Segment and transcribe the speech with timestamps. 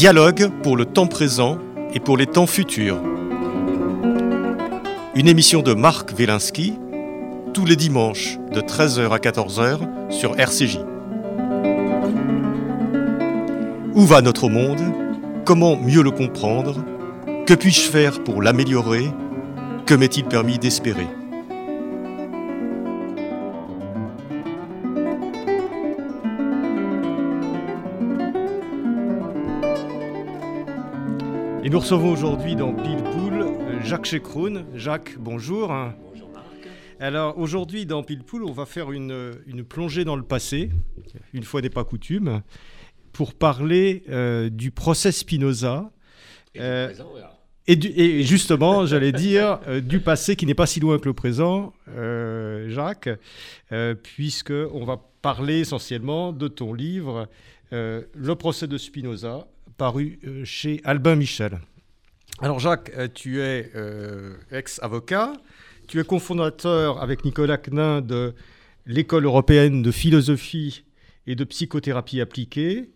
[0.00, 1.58] Dialogue pour le temps présent
[1.92, 2.96] et pour les temps futurs.
[5.14, 6.78] Une émission de Marc Wielinski,
[7.52, 10.78] tous les dimanches de 13h à 14h sur RCJ.
[13.94, 14.80] Où va notre monde?
[15.44, 16.82] Comment mieux le comprendre?
[17.46, 19.04] Que puis-je faire pour l'améliorer?
[19.84, 21.08] Que m'est-il permis d'espérer?
[31.70, 33.46] Et nous recevons aujourd'hui dans Pile Poule
[33.84, 34.64] Jacques Chekroun.
[34.74, 35.68] Jacques, bonjour.
[35.68, 36.44] Bonjour Marc.
[36.98, 40.72] Alors aujourd'hui dans Pile Poule, on va faire une, une plongée dans le passé,
[41.32, 42.42] une fois n'est pas coutume,
[43.12, 45.92] pour parler euh, du procès Spinoza.
[46.56, 47.38] Et Euh, du présent, voilà.
[47.68, 51.04] Et, du- et justement, j'allais dire, euh, du passé qui n'est pas si loin que
[51.04, 53.10] le présent, euh, Jacques,
[53.70, 57.28] euh, puisque on va parler essentiellement de ton livre,
[57.72, 59.46] euh, Le procès de Spinoza,
[59.80, 61.58] paru euh, chez Albin Michel.
[62.42, 65.32] Alors Jacques, euh, tu es euh, ex-avocat,
[65.88, 68.34] tu es cofondateur avec Nicolas Knin de
[68.84, 70.84] l'École européenne de philosophie
[71.26, 72.90] et de psychothérapie appliquée.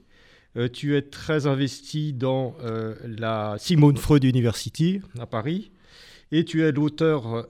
[0.74, 2.55] Tu es très investi dans
[3.05, 5.72] la Sigmund Freud University à Paris
[6.30, 7.48] et tu es l'auteur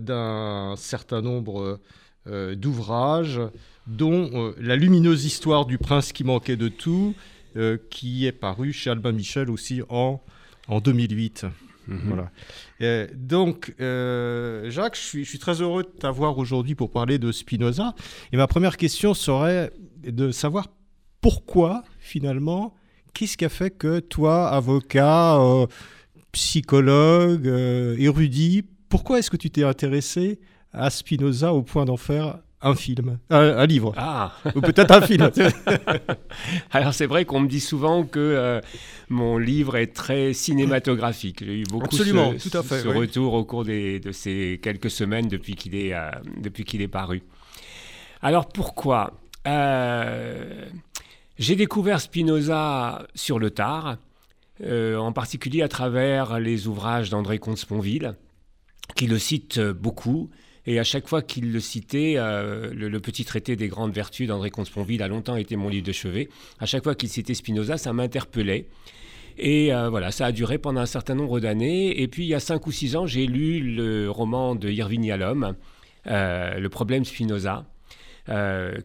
[0.00, 1.80] d'un certain nombre
[2.26, 3.42] d'ouvrages
[3.86, 7.14] dont La lumineuse histoire du prince qui manquait de tout,
[7.90, 10.22] qui est paru chez Albin Michel aussi en,
[10.68, 11.46] en 2008.
[11.88, 12.00] Mhm.
[12.06, 12.30] Voilà.
[12.82, 17.18] Euh, donc, euh, Jacques, je suis, je suis très heureux de t'avoir aujourd'hui pour parler
[17.18, 17.94] de Spinoza.
[18.32, 19.72] Et ma première question serait
[20.04, 20.68] de savoir
[21.20, 22.74] pourquoi, finalement,
[23.14, 25.66] qu'est-ce qui a fait que toi, avocat, euh,
[26.32, 30.38] psychologue, euh, érudit, pourquoi est-ce que tu t'es intéressé
[30.72, 32.38] à Spinoza au point d'en faire
[32.68, 35.30] un film, un, un livre, Ah, ou peut-être un film
[36.72, 38.60] alors c'est vrai qu'on me dit souvent que euh,
[39.08, 41.44] mon livre est très cinématographique.
[41.44, 42.96] J'ai eu beaucoup Absolument, ce, tout à fait, ce oui.
[42.96, 46.10] retour au cours des- de ces quelques semaines depuis qu'il est, euh,
[46.40, 47.22] depuis qu'il est paru.
[48.22, 49.12] Alors pourquoi?
[49.46, 50.64] Euh,
[51.38, 53.98] J'ai découvert Spinoza sur le tard,
[54.64, 58.14] en particulier à travers les ouvrages d'André Comte-Sponville,
[58.94, 60.30] qui le cite beaucoup.
[60.66, 64.50] Et à chaque fois qu'il le citait, euh, le, petit traité des grandes vertus d'André
[64.50, 66.28] Comte-Sponville a longtemps été mon livre de chevet.
[66.58, 68.66] À chaque fois qu'il citait Spinoza, ça m'interpellait.
[69.38, 72.00] Et euh, voilà, ça a duré pendant un certain nombre d'années.
[72.00, 75.04] Et puis, il y a cinq ou six ans, j'ai lu le roman de Irving
[75.04, 75.54] Yalom,
[76.08, 77.64] euh, Le problème Spinoza,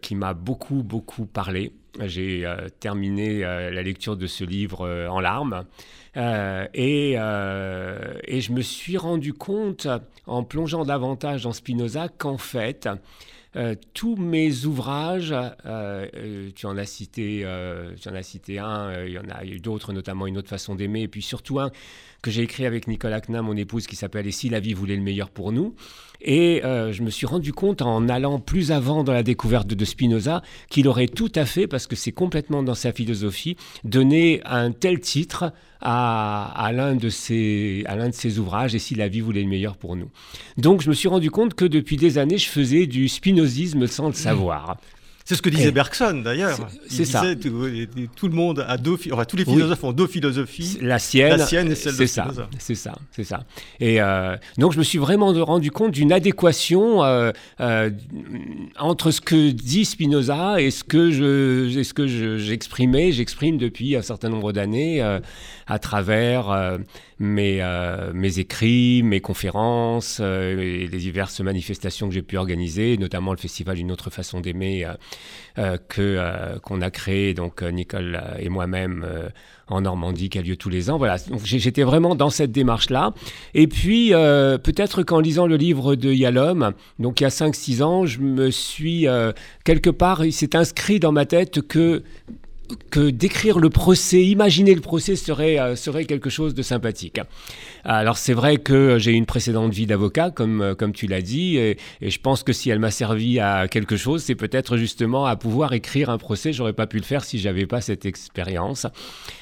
[0.02, 1.72] qui m'a beaucoup, beaucoup parlé.
[2.06, 2.46] J'ai
[2.80, 5.66] terminé la lecture de ce livre en larmes.
[6.18, 9.88] Euh, et, euh, et je me suis rendu compte,
[10.28, 12.90] en plongeant davantage dans Spinoza, qu'en fait,
[13.56, 15.36] euh, tous mes ouvrages,
[16.56, 17.46] tu en as cité,
[18.02, 20.76] tu en as cité un, il y en a eu d'autres, notamment une autre façon
[20.76, 21.72] d'aimer, et puis surtout un
[22.22, 24.96] que j'ai écrit avec Nicolas Knin, mon épouse, qui s'appelle Et si la vie voulait
[24.96, 25.76] le meilleur pour nous.
[26.22, 30.44] Et je me suis rendu compte en allant plus avant dans la découverte de Spinoza
[30.70, 35.00] qu'il aurait tout à fait, parce que c'est complètement dans sa philosophie, donné un tel
[35.00, 35.52] titre
[35.82, 39.42] à, à l'un de ses, à l'un de ses ouvrages, Et si la vie voulait
[39.42, 40.10] le meilleur pour nous.
[40.58, 44.08] Donc je me suis rendu compte que depuis des années, je faisais du spinozisme sans
[44.08, 44.78] le savoir.
[45.26, 46.58] C'est ce que disait Et- Bergson d'ailleurs.
[46.90, 47.22] C'est- ça.
[47.36, 47.52] Tout,
[48.16, 49.54] tout le monde a deux, enfin, tous les Oui.
[49.54, 50.78] philosophes ont deux philosophies.
[50.82, 52.50] La sienne, La sienne et celle de ça, Spinoza.
[52.60, 53.44] c'est ça, c'est ça.
[53.80, 57.90] Et euh, donc je me suis vraiment rendu compte d'une adéquation euh, euh,
[58.80, 63.58] entre ce que dit Spinoza et ce que je, et ce que je- j'exprimais, j'exprime
[63.58, 65.02] depuis un certain nombre d'années
[65.68, 66.78] à travers
[67.22, 73.32] mes, euh, mes écrits, mes conférences euh, les diverses manifestations que j'ai pu organiser, notamment
[73.32, 74.88] le festival Une autre façon d'aimer
[75.60, 79.06] euh, que qu'on a créé donc Nicole et moi-même
[79.68, 80.98] en Normandie qui a lieu tous les ans.
[80.98, 83.14] Voilà, j'étais vraiment dans cette démarche-là.
[83.54, 88.06] Et puis peut-être qu'en lisant le livre de Yalom, donc il y a 5-6 ans,
[88.06, 89.06] je me suis
[89.64, 92.04] quelque part, il s'est inscrit dans ma tête que
[92.90, 97.20] que d'écrire le procès, imaginer le procès serait, euh, serait quelque chose de sympathique.
[97.84, 101.58] Alors c'est vrai que j'ai une précédente vie d'avocat, comme, euh, comme tu l'as dit,
[101.58, 105.36] et, je pense que si elle m'a servi à quelque chose, c'est peut-être justement à
[105.36, 106.54] pouvoir écrire un procès.
[106.54, 108.86] J'aurais pas pu le faire si j'avais pas cette expérience.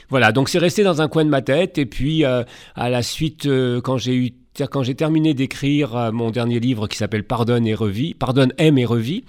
[0.09, 2.43] Voilà, donc c'est resté dans un coin de ma tête, et puis euh,
[2.75, 3.47] à la suite,
[3.83, 4.31] quand j'ai eu
[4.71, 7.75] quand j'ai terminé d'écrire mon dernier livre qui s'appelle Pardonne et
[8.17, 9.23] Pardonne, aime et revis,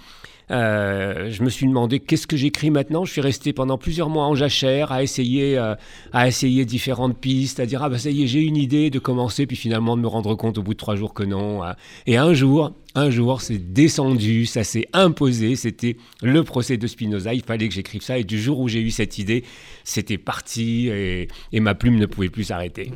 [0.51, 3.05] Euh, je me suis demandé qu'est-ce que j'écris maintenant?
[3.05, 5.75] Je suis resté pendant plusieurs mois en jachère à essayer, euh,
[6.13, 8.99] à essayer différentes pistes, à dire ah bah ça y est j'ai une idée de
[8.99, 11.63] commencer, puis finalement de me rendre compte au bout de trois jours que non.
[11.63, 11.73] Euh.
[12.07, 15.55] Et un jour, un jour, c'est descendu, ça s'est imposé.
[15.55, 17.33] C'était le procès de Spinoza.
[17.33, 18.19] Il fallait que j'écrive ça.
[18.19, 19.45] Et du jour où j'ai eu cette idée,
[19.85, 21.29] c'était parti et,
[21.61, 22.91] ma plume ne pouvait plus s'arrêter.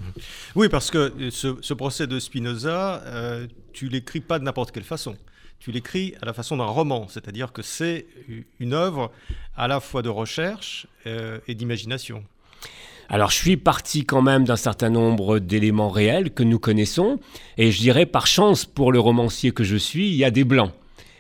[0.57, 3.03] Oui, parce que ce, procès de Spinoza,
[3.73, 5.17] tu l'écris pas de n'importe quelle façon
[5.65, 8.05] tu l'écris à la façon d'un roman, c'est-à-dire que c'est
[8.61, 9.11] une œuvre
[9.57, 12.23] à la fois de recherche euh, et d'imagination.
[13.09, 17.19] Alors je suis parti quand même d'un certain nombre d'éléments réels que nous connaissons,
[17.57, 20.45] et je dirais par chance pour le romancier que je suis, il y a des
[20.45, 20.73] blancs.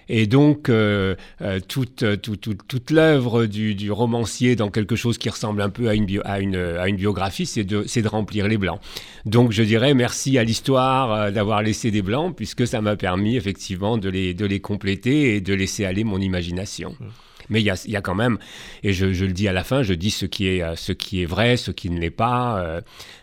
[0.09, 5.71] Et donc, euh, euh, toute, toute, l'œuvre du, romancier dans quelque chose qui ressemble un
[5.71, 8.81] peu à une, à une, biographie, c'est de, de, remplir les blancs.
[9.25, 13.37] Donc, je dirais merci à l'histoire euh, d'avoir laissé des blancs, puisque ça m'a permis
[13.37, 16.95] effectivement de les, de les compléter et de laisser aller mon imagination.
[17.01, 17.05] Mmh.
[17.49, 18.39] Mais il y a, quand même,
[18.83, 21.71] et je, le dis à la fin, je dis ce qui est, euh, vrai, ce
[21.71, 22.59] qui ne l'est pas.
[22.59, 22.81] Euh,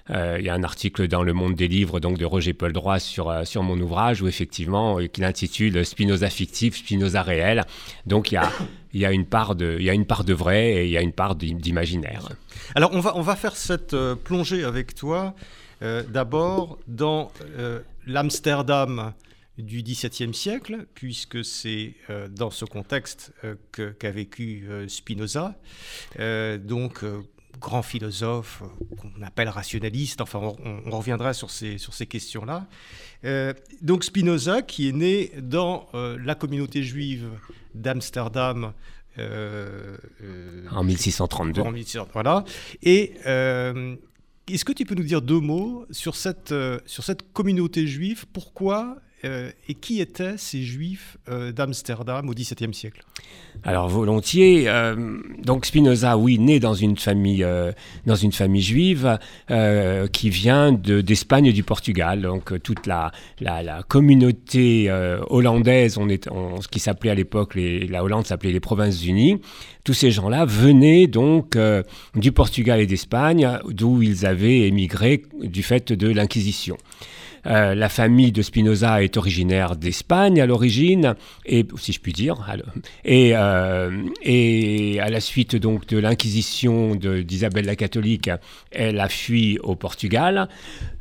[0.10, 2.74] euh, il y a un article dans Le Monde des Livres donc de Roger Paul
[2.74, 3.32] Droit sur,
[3.64, 7.64] mon ouvrage où effectivement, qu'il intitule Spinoza fictif, Spinoza réel.
[8.06, 8.40] Donc il
[8.94, 12.30] y a, une part de, vrai et il y a une part d'imaginaire.
[12.76, 15.34] Alors on va faire cette plongée avec toi.
[15.82, 17.32] D'abord dans
[18.06, 19.14] l'Amsterdam
[19.62, 25.56] du XVIIe siècle, puisque c'est euh, dans ce contexte euh, qu'a vécu euh, Spinoza,
[26.60, 27.04] donc
[27.60, 28.64] grand philosophe
[28.98, 32.68] qu'on appelle rationaliste, enfin on, reviendra sur ces, sur ces questions-là.
[33.82, 37.30] donc Spinoza qui est né dans la communauté juive
[37.76, 38.74] d'Amsterdam
[39.18, 41.62] en 1632.
[41.62, 41.74] En
[42.14, 42.46] voilà.
[42.82, 46.54] Et est-ce que tu peux nous dire deux mots sur cette,
[46.86, 48.26] sur cette communauté juive?
[48.32, 53.04] Pourquoi euh, et qui étaient ces juifs euh, d'Amsterdam au XVIIe siècle?
[53.64, 54.68] Alors volontiers.
[54.68, 57.46] Euh, donc Spinoza, oui, né dans une famille,
[58.08, 59.20] dans une famille juive
[60.12, 62.22] qui vient d'Espagne et du Portugal.
[62.22, 64.90] Donc toute la, la, communauté
[65.30, 69.40] hollandaise, on est, ce qui s'appelait à l'époque, la Hollande s'appelait les Provinces-Unies.
[69.84, 71.58] Tous ces gens-là venaient donc
[72.16, 76.78] du Portugal et d'Espagne, d'où ils avaient émigré du fait de l'Inquisition.
[77.46, 81.16] Euh, la famille de Spinoza est originaire d'Espagne à l'origine,
[81.46, 82.36] et si je puis dire,
[83.06, 83.92] et, euh,
[84.22, 88.30] et à la suite donc de l'inquisition d'Isabelle la catholique,
[88.72, 90.50] elle a fui au Portugal.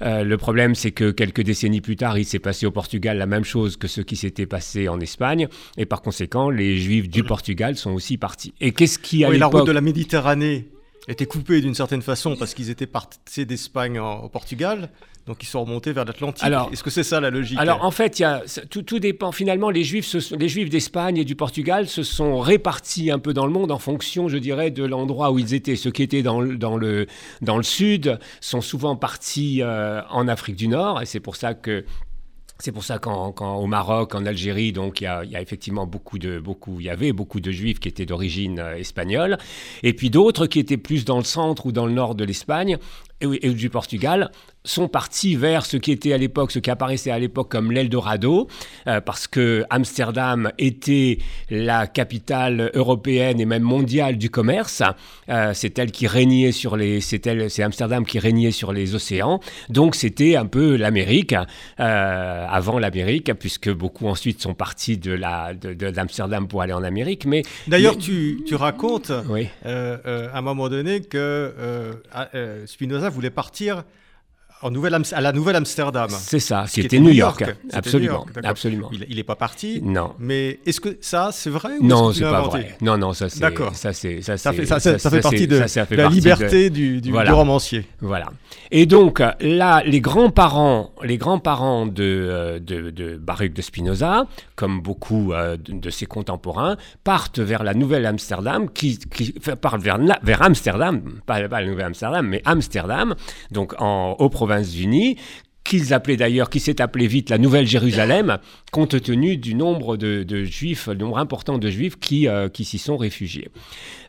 [0.02, 3.26] Euh, le problème, c'est que quelques décennies plus tard, il s'est passé au Portugal la
[3.26, 7.24] même chose que ce qui s'était passé en Espagne, et par conséquent, les Juifs du
[7.24, 8.54] Portugal sont aussi partis.
[8.60, 10.68] Et qu'est-ce qui a la route de la Méditerranée
[11.08, 14.90] était coupée d'une certaine façon parce qu'ils étaient partis d'Espagne au Portugal.
[15.26, 16.44] Donc ils sont remontés vers l'Atlantique.
[16.72, 19.32] Est-ce que c'est ça la logique Alors en fait, y a, tout, tout, dépend.
[19.32, 23.46] Finalement, les Juifs, les Juifs d'Espagne et du Portugal se sont répartis un peu dans
[23.46, 25.76] le monde en fonction, je dirais, de l'endroit où ils étaient.
[25.76, 27.06] Ceux qui étaient dans, dans, le,
[27.42, 31.54] dans le sud sont souvent partis euh, en Afrique du Nord, et c'est pour ça
[31.54, 31.84] que
[32.60, 36.78] c'est pour ça qu'au Maroc, en Algérie, donc il y, a, effectivement beaucoup de beaucoup,
[36.78, 39.38] il y avait beaucoup de juifs qui étaient d'origine euh, espagnole,
[39.82, 42.76] et puis d'autres qui étaient plus dans le centre ou dans le nord de l'Espagne
[43.20, 44.30] et, du Portugal
[44.64, 48.48] sont partis vers ce qui était à l'époque, ce qui apparaissait à l'époque comme l'Eldorado,
[48.86, 51.18] euh, parce que Amsterdam était
[51.48, 54.82] la capitale européenne et même mondiale du commerce.
[55.30, 59.40] Euh, c'est elle qui régnait sur les, c'est c'est Amsterdam qui régnait sur les océans.
[59.70, 61.34] Donc c'était un peu l'Amérique
[61.78, 67.24] euh, avant l'Amérique, puisque beaucoup ensuite sont partis de la d'Amsterdam pour aller en Amérique.
[67.24, 69.48] Mais d'ailleurs, tu, tu, racontes oui.
[69.64, 71.52] à un moment donné que
[72.66, 73.84] Spinoza voulait partir
[74.62, 76.10] en Nouvelle à la Nouvelle Amsterdam.
[76.10, 77.44] C'est ça, qui, était, New York.
[77.72, 78.90] Absolument, absolument.
[79.08, 79.80] Il n'est pas parti.
[79.82, 80.14] Non.
[80.18, 82.76] Mais est-ce que ça, c'est vrai ou Non, c'est pas vrai.
[82.80, 83.40] Non, non, ça c'est.
[83.40, 83.74] D'accord.
[83.74, 87.86] Ça c'est ça, ça, fait, ça, fait partie de, la liberté du, du, romancier.
[88.00, 88.28] Voilà.
[88.70, 94.80] Et donc là, les grands-parents, les grands-parents de, euh, de, de, Baruch de Spinoza, comme
[94.80, 98.98] beaucoup euh, de, ses contemporains, partent vers la Nouvelle Amsterdam, qui,
[99.60, 103.14] partent vers, vers Amsterdam, pas, pas la Nouvelle Amsterdam, mais Amsterdam,
[103.50, 105.16] donc en, au Provinces-Unies,
[105.62, 108.38] qu'ils appelaient d'ailleurs, qui s'est appelé vite la Nouvelle Jérusalem,
[108.72, 112.78] compte tenu du nombre de, juifs, le nombre important de juifs qui, euh, qui s'y
[112.78, 113.50] sont réfugiés.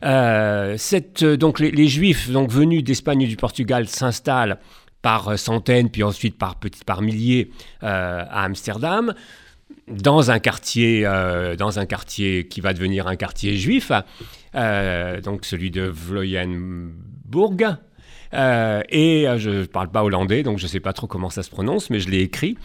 [0.04, 4.58] Euh, cette, donc les, juifs donc, venus d'Espagne et du Portugal s'installent
[5.02, 6.56] par centaines, puis ensuite par,
[6.86, 7.50] par milliers
[7.82, 9.14] euh, à Amsterdam
[9.88, 11.02] dans un quartier,
[11.58, 13.90] dans un quartier qui va devenir un quartier juif,
[14.54, 17.76] donc celui de Vloyenburg,
[18.34, 21.30] euh, et euh, je ne parle pas hollandais, donc je ne sais pas trop comment
[21.30, 22.56] ça se prononce, mais je l'ai écrit.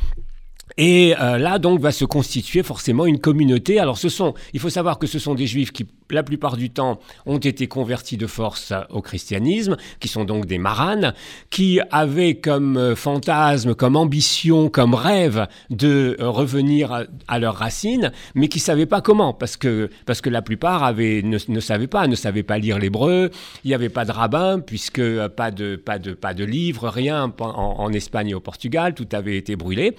[0.78, 3.80] Et euh, là, donc, va se constituer forcément une communauté.
[3.80, 6.70] Alors, ce sont, il faut savoir que ce sont des juifs qui, la plupart du
[6.70, 11.14] temps, ont été convertis de force au christianisme, qui sont donc des maranes,
[11.50, 18.12] qui avaient comme euh, fantasme, comme ambition, comme rêve de euh, revenir à, leurs racines,
[18.36, 21.60] mais qui ne savaient pas comment, parce que, parce que la plupart avaient, ne, ne
[21.60, 23.32] savaient pas, ne savaient pas lire l'hébreu,
[23.64, 27.34] il n'y avait pas de rabbin, puisque pas de, pas de, pas de livres, rien
[27.40, 29.96] en, en Espagne et au Portugal, tout avait été brûlé.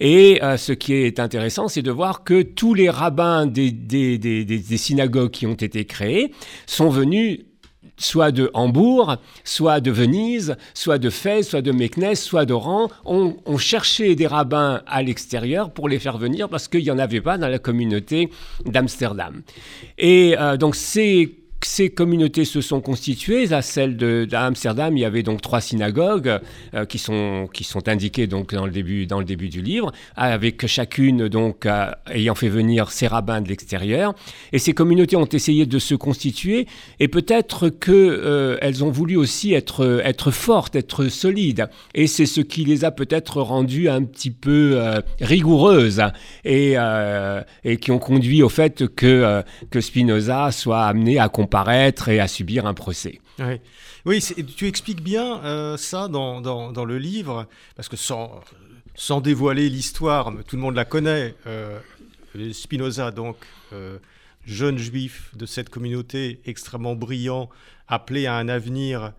[0.00, 3.72] Et euh, ce qui est intéressant, c'est de voir que tous les rabbins des,
[4.76, 6.32] synagogues qui ont été créées
[6.66, 7.40] sont venus
[7.98, 13.58] soit de Hambourg, soit de Venise, soit de Fès, soit de Meknès, soit d'Oran, ont
[13.58, 17.38] cherché des rabbins à l'extérieur pour les faire venir parce qu'il n'y en avait pas
[17.38, 18.30] dans la communauté
[18.64, 19.42] d'Amsterdam.
[19.98, 21.30] Et euh, donc c'est
[21.64, 23.52] ces communautés se sont constituées.
[23.52, 26.40] À celle d'Amsterdam, il y avait donc trois synagogues
[26.74, 29.92] euh, qui, sont, qui sont indiquées donc dans le début, dans le début du livre,
[30.16, 34.14] avec chacune donc euh, ayant fait venir ses rabbins de l'extérieur.
[34.52, 36.66] Et ces communautés ont essayé de se constituer
[37.00, 41.68] et peut-être qu'elles euh, elles ont voulu aussi être, être fortes, être solides.
[41.94, 46.02] Et c'est ce qui les a peut-être rendues un petit peu euh, rigoureuses
[46.44, 46.74] et,
[47.64, 52.18] et qui ont conduit au fait que, que Spinoza soit amené à comprendre paraître et
[52.18, 53.20] à subir un procès.
[54.06, 54.20] Oui,
[54.56, 58.40] tu expliques bien euh, ça dans, le livre, parce que sans,
[58.94, 61.78] sans dévoiler l'histoire, tout le monde la connaît, euh,
[62.52, 63.36] Spinoza, donc
[63.74, 63.98] euh,
[64.46, 67.50] jeune juif de cette communauté extrêmement brillant,
[67.86, 69.12] appelé à un avenir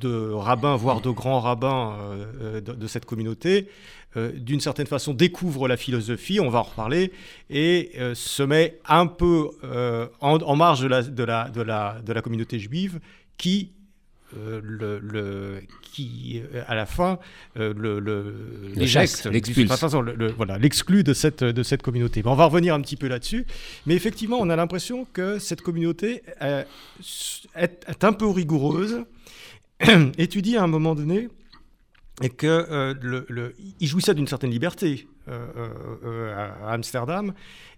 [0.00, 1.98] de rabbin, voire de grand rabbin
[2.64, 3.68] de, cette communauté,
[4.16, 7.12] euh, d'une certaine façon découvre la philosophie, on va en reparler,
[7.50, 9.50] et euh, se met un peu
[10.20, 13.00] en, en, marge de la, de, la, de, la, de la communauté juive
[13.38, 13.72] qui
[14.34, 15.60] le, le,
[15.92, 17.18] qui, à la fin,
[17.58, 18.34] euh, le,
[18.74, 19.70] l'éjecte, l'expulse.
[20.36, 22.22] Voilà, l'exclut de cette, de cette communauté.
[22.24, 23.46] on va revenir un petit peu là-dessus.
[23.86, 26.66] Mais effectivement, on a l'impression que cette communauté est,
[27.54, 29.04] est un peu rigoureuse
[30.18, 31.28] et tu dis à un moment donné
[32.20, 35.46] et que euh, jouissait d'une certaine liberté euh,
[36.04, 37.32] euh, à Amsterdam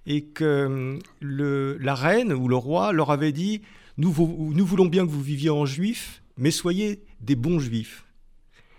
[0.07, 3.62] et que le, la reine ou le roi leur avait dit
[3.97, 8.05] nous, voulons bien que vous viviez en juif, mais soyez des bons juifs.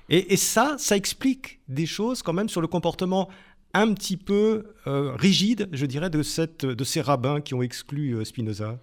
[0.09, 3.29] Et, ça, ça explique des choses quand même sur le comportement
[3.73, 8.77] un petit peu rigide, je dirais, de, de ces rabbins qui ont exclu Spinoza.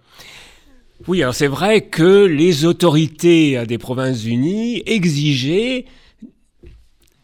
[1.07, 5.85] Oui, alors c'est vrai que les autorités des Provinces-Unies exigeaient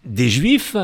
[0.10, 0.76] des juifs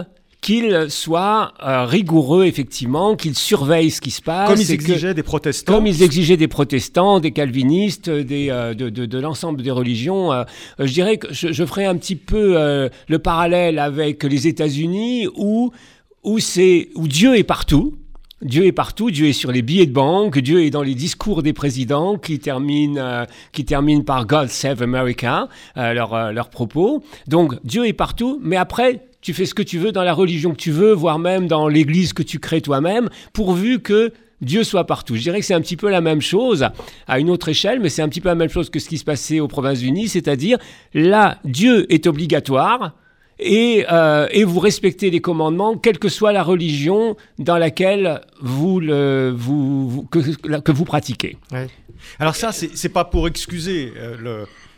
[0.41, 4.47] qu'ils soient euh, rigoureux, effectivement, qu'ils surveillent ce qui se passe.
[4.47, 5.73] Comme ils exigeaient des protestants.
[5.73, 10.31] Comme ils exigeaient des protestants, des calvinistes, des, euh, de, de, de l'ensemble des religions.
[10.31, 10.43] Euh,
[10.77, 15.27] je dirais que je, je, ferai un petit peu euh, le parallèle avec les États-Unis
[15.35, 15.71] où,
[16.23, 16.37] où,
[16.95, 17.95] où Dieu est partout.
[18.41, 21.41] Dieu est partout, Dieu est sur les billets de banque, Dieu est dans les discours
[21.41, 26.49] des présidents qui terminent, euh, qui terminent par God Save America, euh, leurs euh, leur
[26.49, 27.01] propos.
[27.27, 30.51] Donc Dieu est partout, mais après, tu fais ce que tu veux dans la religion
[30.51, 34.85] que tu veux, voire même dans l'église que tu crées toi-même, pourvu que Dieu soit
[34.85, 35.15] partout.
[35.15, 36.67] Je dirais que c'est un petit peu la même chose,
[37.07, 38.99] à une autre échelle, mais c'est un petit peu la même chose que ce qui
[38.99, 40.59] se passait aux Provinces-Unies, c'est-à-dire
[40.93, 42.93] là, Dieu est obligatoire,
[43.39, 48.79] et, euh, et, vous respectez les commandements, quelle que soit la religion dans laquelle vous,
[49.35, 51.35] vous, que, vous pratiquez.
[52.19, 54.15] Alors ça, c'est pas pour excuser euh,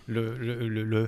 [0.08, 1.08] le, le, le, le,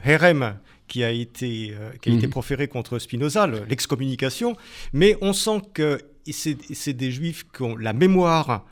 [0.89, 2.17] qui a été, euh, qui a mmh.
[2.17, 4.57] été proféré contre Spinoza, l'excommunication,
[4.91, 5.99] mais on sent que
[6.31, 8.65] c'est des juifs qui ont la mémoire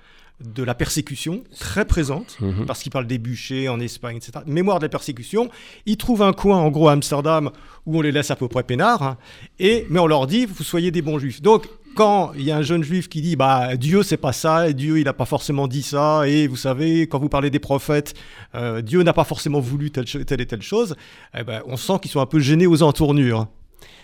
[0.44, 2.66] de la persécution très présente, mmh.
[2.66, 4.44] parce qu'il parle des bûchers en Espagne, etc.
[4.46, 5.50] Mémoire de la persécution.
[5.86, 7.52] Ils trouvent un coin, en gros, à Amsterdam,
[7.86, 9.18] où on les laisse à peu près peinards, hein,
[9.58, 11.42] et, mais on leur dit, vous soyez des bons juifs.
[11.42, 11.68] Donc,
[11.98, 15.00] quand il y a un jeune juif qui dit, bah, Dieu, c'est pas ça, Dieu,
[15.00, 18.14] il n'a pas forcément dit ça, et vous savez, quand vous parlez des prophètes,
[18.54, 20.96] euh, Dieu n'a pas forcément voulu telle, telle, et telle chose,
[21.36, 23.48] eh ben, on sent qu'ils sont un peu gênés aux entournures.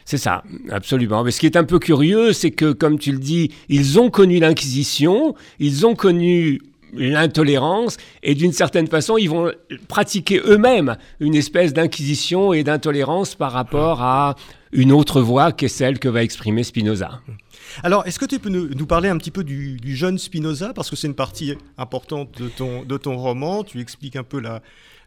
[0.06, 1.24] C'est ça, absolument.
[1.24, 4.10] Mais ce qui est un peu curieux, c'est que, comme tu le dis, ils ont
[4.10, 6.62] connu l'Inquisition, ils ont connu
[6.96, 9.52] l'intolérance, et d'une certaine façon, ils vont
[9.88, 14.36] pratiquer eux-mêmes une espèce d'inquisition et d'intolérance par rapport à
[14.72, 17.22] une autre voie qui est celle que va exprimer Spinoza.
[17.82, 20.74] Alors, est-ce que tu peux nous, parler un petit peu du, jeune Spinoza?
[20.74, 23.64] Parce que c'est une partie importante de ton roman.
[23.64, 24.62] Tu expliques un peu la,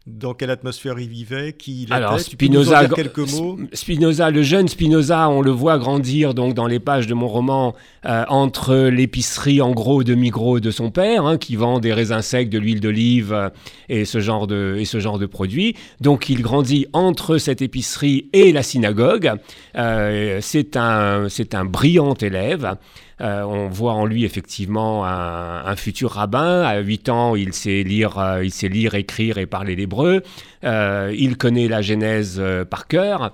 [0.06, 2.30] dans quelle atmosphère il vivait, qui il Alors, était.
[2.30, 7.08] Spinoza, quelques mots Spinoza, le jeune Spinoza, on le voit grandir donc dans les pages
[7.08, 11.56] de mon roman euh, entre l'épicerie en gros de Migros de son père, hein, qui
[11.56, 13.48] vend des raisins secs, de l'huile d'olive euh,
[13.88, 15.74] et ce genre de et ce genre de produits.
[16.00, 19.32] Donc il grandit entre cette épicerie et la synagogue.
[19.76, 22.76] Euh, c'est un c'est un brillant élève.
[23.20, 26.62] On voit en lui effectivement un, futur rabbin.
[26.62, 30.22] À 8 ans, il sait lire, il sait lire, écrire et parler l'hébreu.
[30.62, 33.32] il connaît la Genèse par cœur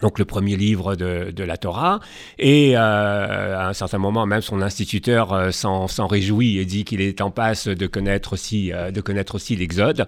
[0.00, 2.00] donc le premier livre de, la Torah,
[2.38, 7.00] et euh, à un certain moment même son instituteur euh, s'en, réjouit et dit qu'il
[7.00, 10.06] est en passe de connaître aussi, euh, de connaître aussi l'Exode.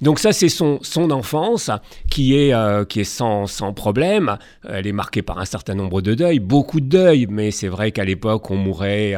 [0.00, 1.70] Donc ça c'est son, son enfance
[2.10, 2.54] qui est,
[2.88, 4.36] qui est sans, sans problème.
[4.68, 7.92] Elle est marquée par un certain nombre de deuils, beaucoup de deuils, mais c'est vrai
[7.92, 9.14] qu'à l'époque on mourait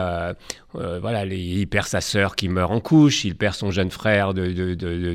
[0.74, 4.34] euh, voilà, il perd sa sœur qui meurt en couche, il perd son jeune frère,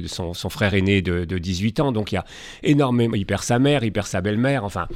[0.08, 2.26] son, frère aîné de, 18 ans, donc il y a
[2.64, 4.88] énormément, il perd sa mère, il perd sa belle-mère, enfin,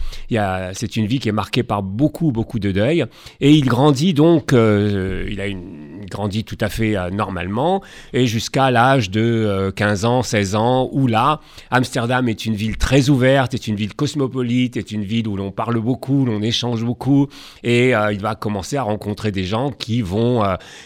[0.74, 3.06] c'est une vie qui est marquée par beaucoup, beaucoup de deuil,
[3.40, 7.84] et il grandit donc, euh, il a une, grandit tout à fait euh, normalement,
[8.14, 10.57] et jusqu'à l'âge de 15 ans, 16 ans,
[10.92, 11.40] où là,
[11.72, 15.52] Amsterdam est une ville très ouverte, est une ville cosmopolite, est une ville où l'on
[15.52, 17.28] parle beaucoup, l'on échange beaucoup,
[17.64, 20.44] et il va commencer à rencontrer des gens qui vont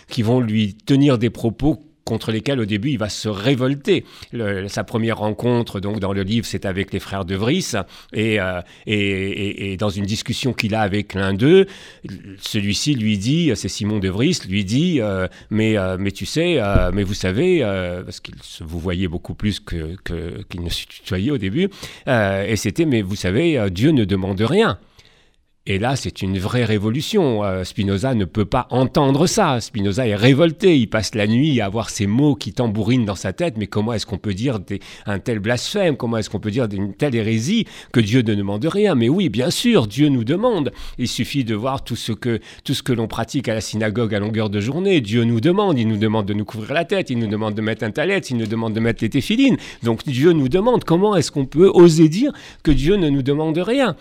[0.07, 4.05] qui vont lui tenir des propos contre lesquels au début il va se révolter.
[4.67, 7.73] sa première rencontre donc dans le livre c'est avec les frères de Vries
[8.17, 11.65] euh, et, dans une discussion qu'il a avec l'un d'eux,
[12.39, 16.59] celui-ci lui dit, c'est Simon de Vries, lui dit euh, mais, euh, mais tu sais,
[16.93, 17.61] mais vous savez,
[18.05, 21.69] parce qu'il vous voyait beaucoup plus qu'il ne se tutoyait au début,
[22.07, 24.77] et c'était mais vous savez, Dieu ne demande rien.
[25.67, 27.43] Et là, c'est une vraie révolution.
[27.43, 29.61] Euh, Spinoza ne peut pas entendre ça.
[29.61, 30.79] Spinoza est révolté.
[30.79, 33.57] Il passe la nuit à avoir ces mots qui tambourinent dans sa tête.
[33.57, 34.57] Mais comment est-ce qu'on peut dire
[35.05, 35.97] un tel blasphème?
[35.97, 38.95] Comment est-ce qu'on peut dire une telle hérésie que Dieu ne demande rien?
[38.95, 40.71] Mais oui, bien sûr, Dieu nous demande.
[40.97, 42.39] Il suffit de voir tout ce que,
[42.83, 44.99] que l'on pratique à la synagogue à longueur de journée.
[44.99, 45.77] Dieu nous demande.
[45.77, 47.11] Il nous demande de nous couvrir la tête.
[47.11, 48.17] Il nous demande de mettre un talet.
[48.17, 49.57] Il nous demande de mettre les téphilines.
[49.83, 50.85] Donc Dieu nous demande.
[50.85, 53.95] Comment est-ce qu'on peut oser dire que Dieu ne nous demande rien?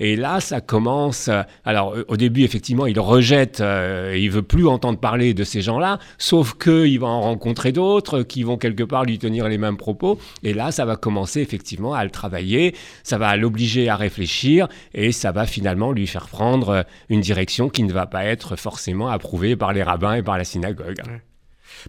[0.00, 1.28] Et là, ça commence.
[1.28, 5.60] Euh, alors, au début, effectivement, il rejette, euh, il veut plus entendre parler de ces
[5.60, 9.76] gens-là, sauf qu'il va en rencontrer d'autres qui vont quelque part lui tenir les mêmes
[9.76, 10.18] propos.
[10.42, 15.12] Et là, ça va commencer effectivement à le travailler, ça va l'obliger à réfléchir et
[15.12, 19.54] ça va finalement lui faire prendre une direction qui ne va pas être forcément approuvée
[19.54, 21.02] par les rabbins et par la synagogue.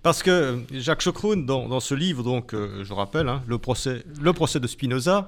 [0.03, 4.33] Parce que Jacques Chocroun, dans, ce livre, donc, euh, je rappelle, hein, le, procès, le
[4.33, 5.27] procès de Spinoza,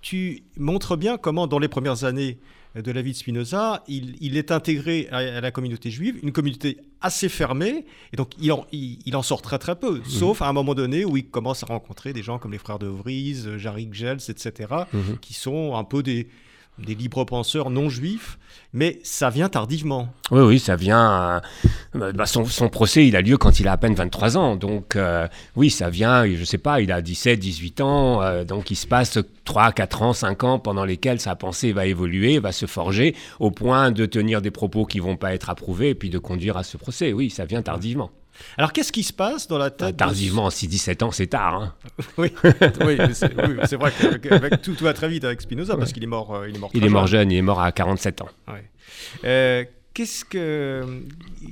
[0.00, 2.38] tu montres bien comment, dans les premières années
[2.74, 7.28] de la vie de Spinoza, il, est intégré à, la communauté juive, une communauté assez
[7.28, 10.74] fermée, et donc il en, il, en sort très très peu, sauf à un moment
[10.74, 14.18] donné où il commence à rencontrer des gens comme les frères de Vries, Jarek Gels,
[14.28, 14.52] etc.,
[14.92, 15.18] mhm.
[15.20, 16.28] qui sont un peu des,
[16.84, 18.38] des libres penseurs non juifs,
[18.72, 20.08] mais ça vient tardivement.
[20.30, 21.40] Oui, oui, ça vient.
[21.96, 24.56] Euh, bah, son, procès, il a lieu quand il a à peine 23 ans.
[24.56, 28.22] Donc, euh, oui, ça vient, je ne sais pas, il a 17, 18 ans.
[28.22, 31.86] Euh, donc, il se passe 3, 4 ans, 5 ans pendant lesquels sa pensée va
[31.86, 35.90] évoluer, va se forger, au point de tenir des propos qui vont pas être approuvés
[35.90, 37.12] et puis de conduire à ce procès.
[37.12, 38.10] Oui, ça vient tardivement.
[38.56, 41.62] Alors, qu'est-ce qui se passe dans la tête Tardivement, 6-17 ans, c'est tard.
[41.62, 41.74] Hein.
[42.18, 42.32] oui,
[43.14, 46.34] c'est vrai que tout, va très vite avec Spinoza parce qu'il est mort.
[46.34, 47.30] Euh, il est mort, il est mort jeune.
[47.30, 48.28] il est mort à 47 ans.
[49.24, 51.02] Euh, qu'est-ce, que,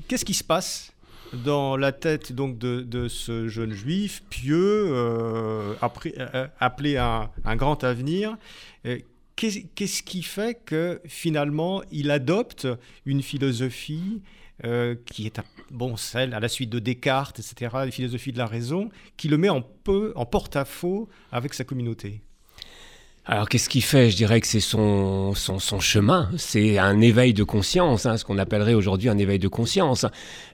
[0.08, 0.92] qu'est-ce qui se passe
[1.32, 5.74] dans la tête donc de, ce jeune juif pieux, euh,
[6.60, 8.36] appelé à un, grand avenir?
[9.36, 12.66] Qu'est-ce qui fait que finalement il adopte
[13.04, 14.22] une philosophie
[14.64, 15.40] euh, qui est
[15.70, 19.36] bon, celle à la suite de Descartes, etc., la philosophie de la raison, qui le
[19.36, 22.22] met en, peu, en porte-à-faux avec sa communauté.
[23.28, 24.08] Alors qu'est-ce qu'il fait?
[24.10, 28.24] Je dirais que c'est son, son, son, chemin, c'est un éveil de conscience, hein, ce
[28.24, 30.06] qu'on appellerait aujourd'hui un éveil de conscience,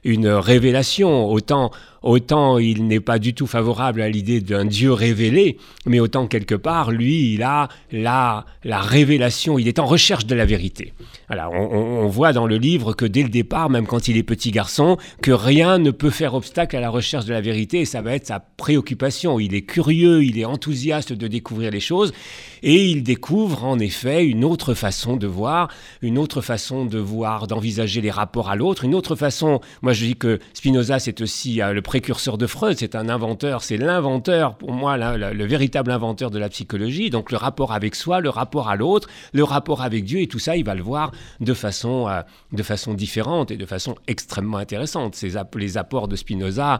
[0.03, 1.27] une révélation.
[1.29, 1.69] Autant,
[2.03, 6.55] autant il n'est pas du tout favorable à l'idée d'un Dieu révélé, mais autant quelque
[6.55, 10.93] part, lui, il a la, la révélation, il est en recherche de la vérité.
[11.29, 14.23] Alors on, on voit dans le livre que dès le départ, même quand il est
[14.23, 17.85] petit garçon, que rien ne peut faire obstacle à la recherche de la vérité, et
[17.85, 19.39] ça va être sa préoccupation.
[19.39, 22.13] Il est curieux, il est enthousiaste de découvrir les choses.
[22.61, 25.69] Et il découvre en effet une autre façon de voir,
[26.01, 29.59] une autre façon de voir, d'envisager les rapports à l'autre, une autre façon.
[29.81, 33.61] Moi, je dis que Spinoza, c'est aussi euh, le précurseur de Freud, c'est un inventeur,
[33.61, 37.11] c'est l'inventeur, pour moi, le véritable inventeur de la psychologie.
[37.11, 40.39] Donc, le rapport avec soi, le rapport à l'autre, le rapport avec Dieu, et tout
[40.39, 44.57] ça, il va le voir de façon, euh, de façon différente et de façon extrêmement
[44.57, 45.21] intéressante.
[45.53, 46.79] Les apports de Spinoza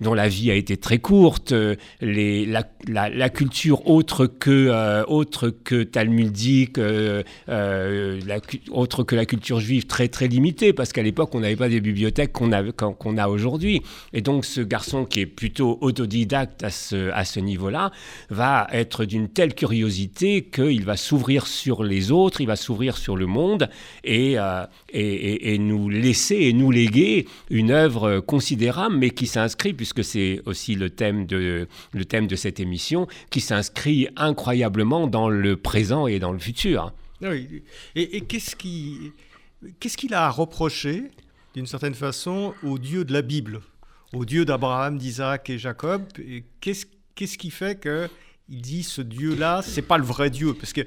[0.00, 1.54] dont la vie a été très courte,
[2.00, 6.78] les, la, culture autre que, autre que talmudique,
[8.70, 11.80] autre que la culture juive très très limitée, parce qu'à l'époque on n'avait pas des
[11.80, 13.82] bibliothèques qu'on a, qu'on a aujourd'hui.
[14.12, 17.90] Et donc ce garçon qui est plutôt autodidacte à ce, à ce niveau-là
[18.30, 23.16] va être d'une telle curiosité qu'il va s'ouvrir sur les autres, il va s'ouvrir sur
[23.16, 23.68] le monde
[24.04, 24.36] et,
[24.90, 30.40] et, et, nous laisser et nous léguer une œuvre considérable, mais qui s'inscrit, puisque c'est
[30.44, 31.66] aussi le thème, de,
[32.36, 36.92] cette émission, qui s'inscrit incroyablement dans le présent et dans le futur.
[37.22, 37.62] Oui.
[37.94, 41.04] Et, qu'est-ce qu'il a à reprocher,
[41.54, 43.60] d'une certaine façon, au Dieu de la Bible,
[44.12, 46.02] au Dieu d'Abraham, d'Isaac et Jacob
[46.60, 48.08] Qu'est-ce qu'est-ce qui fait que
[48.48, 50.54] il dit ce Dieu-là, c'est pas le vrai Dieu?
[50.54, 50.82] Parce que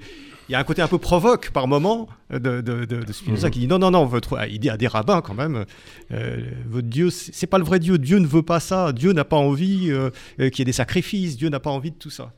[0.51, 3.53] il y a un côté un peu provoque par moment de, de, de, Spinoza mhm.
[3.53, 5.63] qui dit non, non, non, votre, il dit à des rabbins quand même,
[6.11, 9.23] euh, votre Dieu, c'est pas le vrai Dieu, Dieu ne veut pas ça, Dieu n'a
[9.23, 10.09] pas envie euh,
[10.41, 12.33] euh, qu'il y ait des sacrifices, Dieu n'a pas envie de tout ça.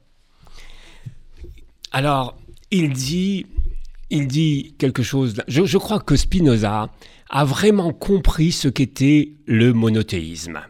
[1.91, 2.37] Alors,
[2.69, 3.47] il dit,
[4.11, 6.91] il dit quelque chose, je, je crois que Spinoza
[7.31, 10.61] a vraiment compris ce qu'était le monothéisme.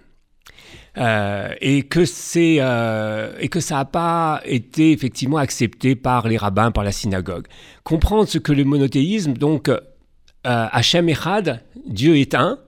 [0.96, 6.38] Euh, et que c'est euh, et que ça n'a pas été effectivement accepté par les
[6.38, 7.48] rabbins, par la synagogue.
[7.84, 12.60] Comprendre ce que le monothéisme, donc euh, Echad, Dieu est un.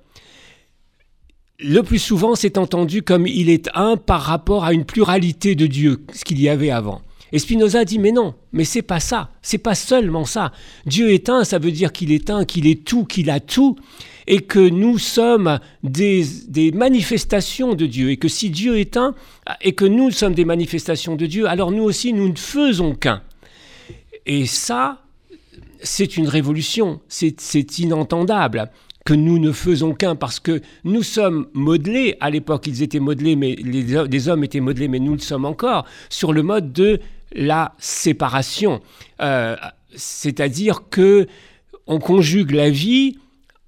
[1.59, 5.67] Le plus souvent, c'est entendu comme il est un par rapport à une pluralité de
[5.67, 7.01] Dieu, ce qu'il y avait avant.
[7.31, 10.51] Et Spinoza dit mais non, mais c'est pas ça, c'est pas seulement ça.
[10.85, 13.75] Dieu est un, ça veut dire qu'il est un, qu'il est tout, qu'il a tout
[14.27, 16.25] et que nous sommes des,
[16.73, 19.13] manifestations de Dieu, et que si Dieu est un,
[19.61, 23.21] et que nous sommes des manifestations de Dieu, alors nous aussi, nous ne faisons qu'un.
[24.25, 25.03] Et ça,
[25.81, 28.71] c'est une révolution, c'est inentendable
[29.05, 33.35] que nous ne faisons qu'un parce que nous sommes modelés, à l'époque ils étaient modelés,
[33.35, 36.99] mais les, hommes étaient modelés, mais nous le sommes encore, sur le mode de
[37.36, 38.82] la séparation.
[39.21, 39.56] Euh,
[39.95, 41.28] c'est-à-dire que
[41.88, 43.17] on conjugue la vie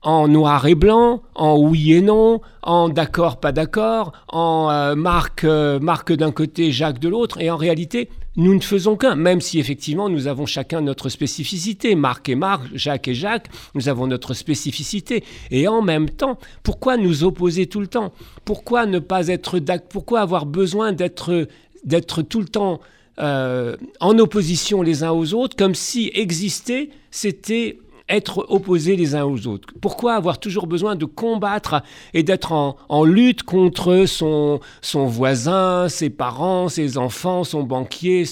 [0.02, 5.44] en noir et blanc, en oui et non, en d'accord, pas d'accord, en euh, Marc,
[5.44, 9.42] euh, Marc d'un côté, Jacques de l'autre, et en réalité, nous ne faisons qu'un, même
[9.42, 11.96] si effectivement nous avons chacun notre spécificité.
[11.96, 15.24] Marc et Marc, Jacques et Jacques, nous avons notre spécificité.
[15.50, 18.14] Et en même temps, pourquoi nous opposer tout le temps?
[18.46, 21.48] Pourquoi ne pas être Pourquoi avoir besoin d'être
[21.84, 22.80] d'être tout le temps
[23.20, 29.26] euh, en opposition les uns aux autres, comme si exister, c'était être opposés les uns
[29.26, 31.82] aux autres Pourquoi avoir toujours besoin de combattre
[32.14, 34.60] et d'être en, lutte contre son,
[34.94, 38.24] voisin, ses parents, ses enfants, son banquier,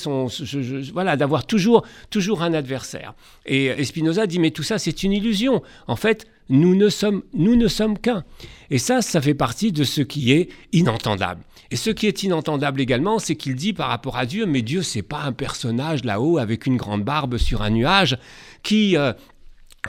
[0.93, 3.13] voilà, d'avoir toujours, toujours un adversaire?
[3.45, 5.61] Et Spinoza dit mais tout ça c'est une illusion.
[5.87, 8.23] En fait, nous ne sommes, nous ne sommes qu'un.
[8.69, 11.41] Et ça, ça fait partie de ce qui est inentendable.
[11.71, 14.83] Et ce qui est inentendable également, c'est qu'il dit par rapport à Dieu, mais Dieu,
[14.83, 18.17] c'est pas un personnage là-haut avec une grande barbe sur un nuage
[18.63, 19.13] qui, euh,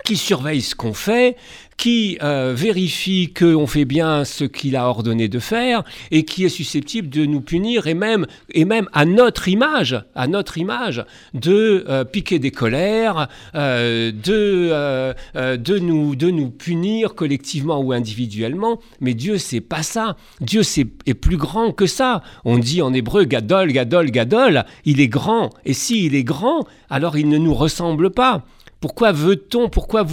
[0.04, 1.36] qui surveille ce qu'on fait,
[1.76, 6.50] qui euh, vérifie qu'on fait bien ce qu'il a ordonné de faire et qui est
[6.50, 11.04] susceptible de nous punir et même, et même à notre image, à notre image,
[11.34, 18.80] de euh, piquer des colères, euh, de, de, nous, de nous punir collectivement ou individuellement.
[19.00, 20.16] Mais Dieu, c'est pas ça.
[20.40, 22.22] Dieu c'est, est plus grand que ça.
[22.44, 24.64] On dit en hébreu Gadol, Gadol, Gadol.
[24.84, 25.50] Il est grand.
[25.64, 28.44] Et s'il est grand, alors il ne nous ressemble pas.
[28.80, 30.06] Pourquoi veut-on, pourquoi,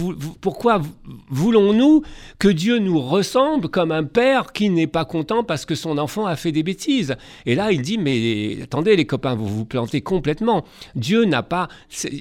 [1.28, 2.02] voulons-nous
[2.38, 6.24] que Dieu nous ressemble comme un père qui n'est pas content parce que son enfant
[6.24, 7.14] a fait des bêtises?
[7.44, 10.64] Et là, il dit, mais attendez les copains, vous vous plantez complètement.
[10.94, 11.68] Dieu n'a pas...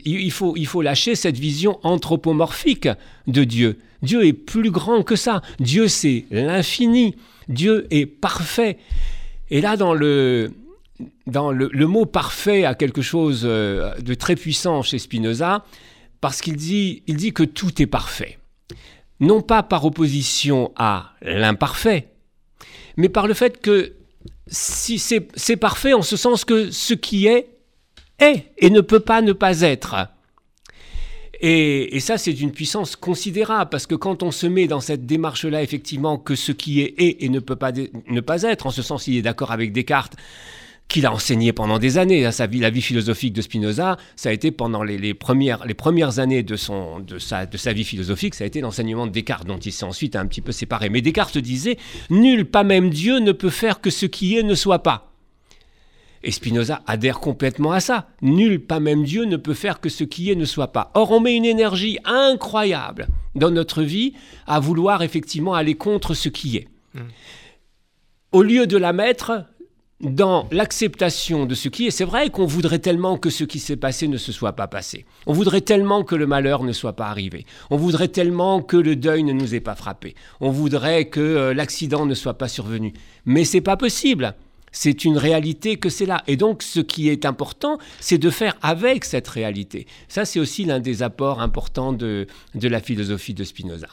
[0.05, 2.89] Il faut, il faut lâcher cette vision anthropomorphique
[3.27, 3.79] de Dieu.
[4.01, 5.41] Dieu est plus grand que ça.
[5.59, 7.15] Dieu, c'est l'infini.
[7.47, 8.77] Dieu est parfait.
[9.49, 10.51] Et là, dans le,
[11.25, 15.63] dans le, mot parfait a quelque chose euh, de très puissant chez Spinoza
[16.23, 18.39] parce qu'il dit, il dit que tout est parfait.
[19.19, 22.07] Non pas par opposition à l'imparfait,
[22.95, 23.91] mais par le fait que
[24.47, 27.49] si c'est parfait en ce sens que ce qui est
[28.19, 29.97] est et ne peut pas ne pas être.
[31.41, 35.61] Et, ça, c'est d'une puissance considérable, parce que quand on se met dans cette démarche-là,
[35.61, 38.81] effectivement, que ce qui est est et ne peut pas ne pas être, en ce
[38.81, 40.15] sens, il est d'accord avec Descartes,
[40.87, 42.25] qu'il a enseigné pendant des années.
[42.25, 45.73] Hein, sa vie, la vie philosophique de Spinoza, ça a été pendant les, premières, les
[45.73, 49.11] premières années de, son, de, sa, de sa vie philosophique, ça a été l'enseignement de
[49.11, 50.89] Descartes, dont il s'est ensuite un petit peu séparé.
[50.89, 51.77] Mais Descartes disait
[52.09, 55.09] Nul, pas même Dieu, ne peut faire que ce qui est ne soit pas.
[56.23, 58.07] Et Spinoza adhère complètement à ça.
[58.21, 60.91] Nul, pas même Dieu, ne peut faire que ce qui est ne soit pas.
[60.93, 64.13] Or, on met une énergie incroyable dans notre vie
[64.47, 66.67] à vouloir effectivement aller contre ce qui est.
[66.95, 66.99] Mmh.
[68.33, 69.47] au lieu de la mettre
[70.03, 71.91] dans l'acceptation de ce qui est.
[71.91, 75.05] C'est vrai qu'on voudrait tellement que ce qui s'est passé ne se soit pas passé.
[75.25, 77.45] On voudrait tellement que le malheur ne soit pas arrivé.
[77.69, 80.15] On voudrait tellement que le deuil ne nous ait pas frappé.
[80.41, 82.93] On voudrait que euh, l'accident ne soit pas survenu.
[83.25, 84.35] Mais c'est pas possible.
[84.75, 86.23] C'est une réalité que c'est là.
[86.27, 89.85] Et donc, ce qui est important, c'est de faire avec cette réalité.
[90.07, 93.87] Ça, c'est aussi l'un des apports importants de, de la philosophie de Spinoza.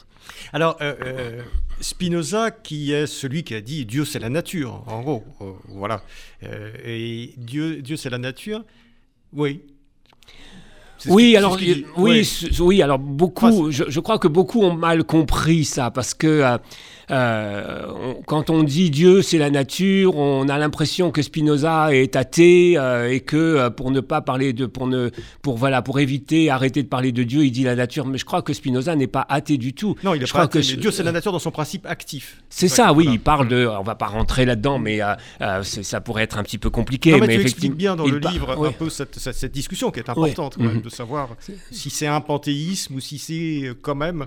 [0.53, 1.42] Alors, euh, euh,
[1.81, 6.03] Spinoza, qui est celui qui a dit Dieu c'est la nature, en gros, euh, voilà.
[6.85, 8.64] et Dieu, Dieu c'est la nature,
[9.33, 9.62] oui.
[11.07, 11.57] Oui, alors,
[11.97, 16.59] oui, oui, alors beaucoup, je, je, crois que beaucoup ont mal compris ça, parce que
[17.11, 22.75] euh, quand on dit Dieu, c'est la nature, on a l'impression que Spinoza est athée
[22.77, 25.11] euh, et que euh, pour ne pas parler de, pour ne,
[25.42, 28.07] pour voilà, pour éviter, arrêter de parler de Dieu, il dit la nature.
[28.07, 29.96] Mais je crois que Spinoza n'est pas athée du tout.
[30.05, 32.42] Non, il est je pas athée, que Dieu, c'est la nature dans son principe actif.
[32.49, 33.09] C'est ça, oui.
[33.11, 35.01] Il parle de, on va pas rentrer là-dedans, mais
[35.62, 37.12] ça pourrait être un petit peu compliqué.
[37.12, 40.09] Non, mais, tu expliques bien dans le livre un peu cette, cette, discussion qui est
[40.09, 40.83] importante quand même, mhm.
[40.83, 41.31] de savoir
[41.70, 44.27] si c'est un panthéisme ou si c'est quand même.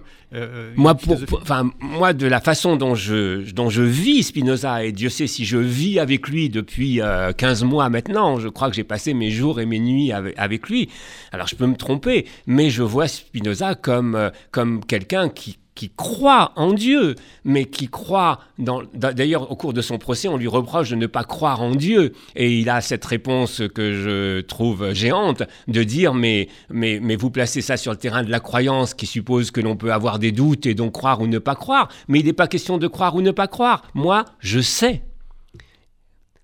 [0.76, 2.40] moi, pour, enfin, moi, de la
[2.76, 7.02] dont je dont je vis Spinoza, et Dieu sait si je vis avec lui depuis
[7.38, 10.70] 15 euh, mois maintenant, je crois que j'ai passé mes jours et mes nuits avec,
[10.70, 10.90] lui.
[11.32, 15.90] Alors je peux me tromper, mais je vois Spinoza comme, euh, comme quelqu'un qui, qui
[15.90, 18.40] croit en Dieu, mais qui croit.
[18.58, 22.14] D'ailleurs, au cours de son procès, on lui reproche de ne pas croire en Dieu.
[22.36, 27.32] Et il a cette réponse que je trouve géante de dire, mais, mais, mais vous
[27.32, 30.32] placez ça sur le terrain de la croyance qui suppose que l'on peut avoir des
[30.32, 31.90] doutes et donc croire ou ne pas croire.
[32.08, 33.84] Mais il n'est pas question de croire ou ne pas croire.
[33.94, 35.04] Moi, je sais.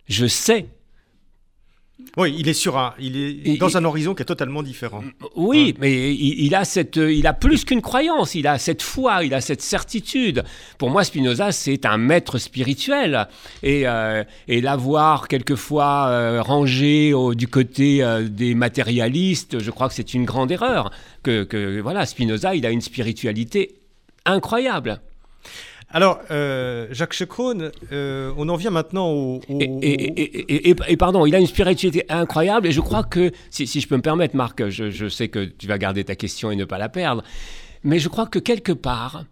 [0.08, 0.70] Je sais
[2.18, 5.04] oui, il est sur un, il est dans un horizon qui est totalement différent.
[5.36, 9.34] Oui, mais il, a cette, il a plus qu'une croyance, il a cette foi, il
[9.34, 10.44] a cette certitude.
[10.78, 13.28] Pour moi, Spinoza, c'est un maître spirituel,
[13.64, 19.94] et, euh, et l'avoir quelquefois euh, rangé du côté euh, des matérialistes, je crois que
[19.94, 20.92] c'est une grande erreur.
[21.24, 23.76] Que, que voilà, Spinoza, il a une spiritualité
[24.26, 25.02] incroyable.
[25.92, 29.42] Alors, euh, Jacques Checrone, euh, on en vient maintenant au...
[29.50, 34.02] Et, pardon, il a une spiritualité incroyable, et je crois que, si, je peux me
[34.02, 37.24] permettre, Marc, je, sais que tu vas garder ta question et ne pas la perdre,
[37.84, 39.24] mais je crois que quelque part,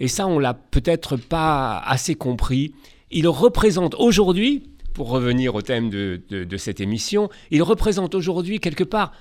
[0.00, 2.74] et ça on l'a peut-être pas assez compris,
[3.10, 9.12] il représente aujourd'hui, pour revenir au thème de cette émission, il représente aujourd'hui quelque part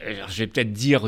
[0.00, 1.06] je vais peut-être dire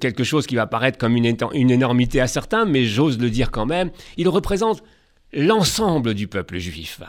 [0.00, 3.50] quelque chose qui va paraître comme une, une énormité à certains, mais j'ose le dire
[3.50, 4.82] quand même, il représente
[5.32, 7.00] l'ensemble du peuple juif.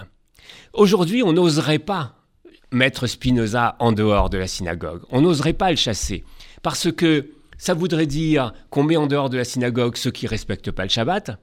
[0.73, 2.15] Aujourd'hui, on n'oserait pas
[2.71, 6.23] mettre Spinoza en dehors de la synagogue, on n'oserait pas le chasser,
[6.61, 10.29] parce que ça voudrait dire qu'on met en dehors de la synagogue ceux qui ne
[10.29, 11.39] respectent pas le Shabbat,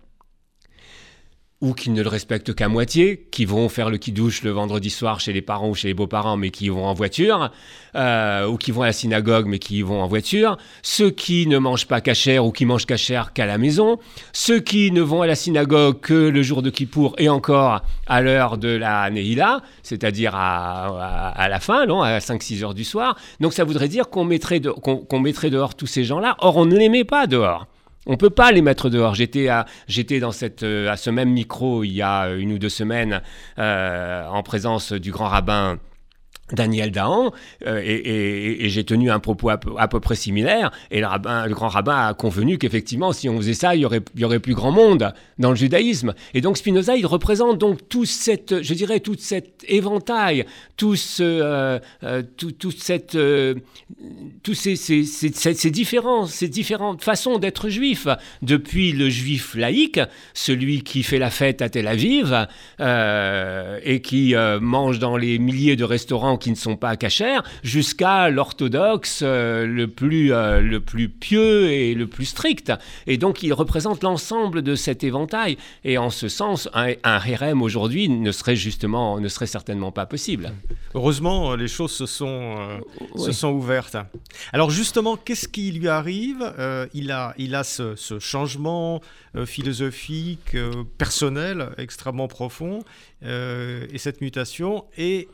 [1.65, 5.19] ou qui ne le respectent qu'à moitié, qui vont faire le qui-douche le vendredi soir
[5.19, 7.51] chez les parents ou chez les beaux-parents, mais qui vont en voiture,
[7.97, 11.57] euh, ou qui vont à la synagogue, mais qui vont en voiture, ceux qui ne
[11.57, 13.99] mangent pas cachère ou qui mangent cachère qu'à la maison,
[14.35, 18.21] ceux qui ne vont à la synagogue que le jour de Kippour et encore à
[18.21, 23.17] l'heure de la Neila, c'est-à-dire à, la fin, non, à 5-6 heures du soir.
[23.41, 26.37] Donc ça voudrait dire qu'on mettrait, qu'on mettrait dehors tous ces gens-là.
[26.41, 27.67] Or, on ne les met pas dehors.
[28.07, 29.15] On peut pas les mettre dehors.
[29.15, 29.67] J'étais à,
[30.63, 33.23] euh, à ce même micro il y a une ou deux semaines
[33.59, 35.79] euh, en présence du grand rabbin
[36.53, 37.33] Daniel Dahan,
[37.67, 42.15] euh, et, j'ai tenu un propos à peu, près similaire, et le, grand rabbin a
[42.15, 43.85] convenu qu'effectivement, si on faisait ça, il y,
[44.25, 46.13] aurait, plus grand monde dans le judaïsme.
[46.35, 50.45] Et donc Spinoza, il représente donc tout cette, je dirais, toute cet éventail,
[50.77, 53.17] tout ce, euh, euh, tout, cette,
[54.43, 58.07] tous ces, ces, ces différentes façons d'être juif,
[58.43, 60.01] depuis le juif laïque,
[60.35, 62.47] celui qui fait la fête à Tel Aviv,
[62.81, 69.21] et qui mange dans les milliers de restaurants qui ne sont pas cachers, jusqu'à l'orthodoxe
[69.23, 72.73] euh, le, plus, euh, le plus pieux et le plus strict.
[73.07, 75.57] Et donc il représente l'ensemble de cet éventail.
[75.85, 80.53] Et en ce sens, un, un aujourd'hui ne serait justement, ne serait certainement pas possible.
[80.95, 83.97] Heureusement, les choses se sont, euh, se sont ouvertes.
[84.53, 86.53] Alors justement, qu'est-ce qui lui arrive?
[86.95, 89.01] Il, a, il a ce, ce changement
[89.45, 90.57] philosophique,
[90.99, 92.85] personnel extrêmement profond,
[93.23, 94.85] et cette mutation.
[94.97, 95.29] Et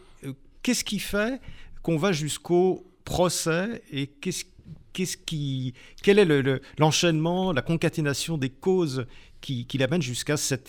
[0.63, 1.41] qu'est-ce qui fait
[1.83, 4.45] qu'on va jusqu'au procès et qu'est-ce
[4.93, 9.07] qu'est-ce qui, quel est l'enchaînement, la concaténation des causes
[9.41, 10.69] qui, qui l'amène jusqu'à cette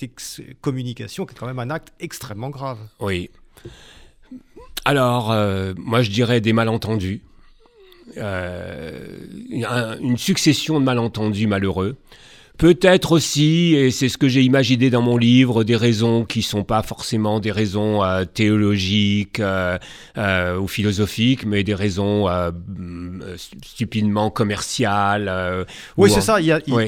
[0.61, 2.77] communication, qui est quand même un acte extrêmement grave?
[2.99, 3.29] Oui.
[4.85, 7.21] Alors, euh, moi je dirais des malentendus,
[8.17, 9.17] euh,
[9.99, 11.97] une succession de malentendus malheureux
[12.61, 16.63] Peut-être aussi, et c'est ce que j'ai imaginé dans mon livre, des raisons qui sont
[16.63, 19.79] pas forcément des raisons euh, théologiques euh,
[20.19, 23.23] euh, ou philosophiques, mais des raisons mm,
[23.63, 25.65] stupidement commerciales.
[25.97, 26.37] oui, c'est ça.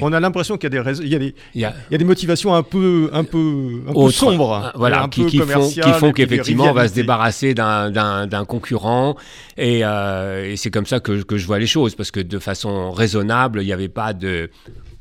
[0.03, 1.73] On a l'impression qu'il y a des raisons, il y a des, il y a,
[1.89, 6.11] des motivations un peu, un peu, un peu sombres, voilà, qui, qui, font, qui font
[6.11, 9.15] qu'effectivement on va se débarrasser d'un concurrent,
[9.57, 12.91] et, et c'est comme ça que, que je vois les choses, parce que de façon
[12.91, 14.51] raisonnable, il n'y avait pas de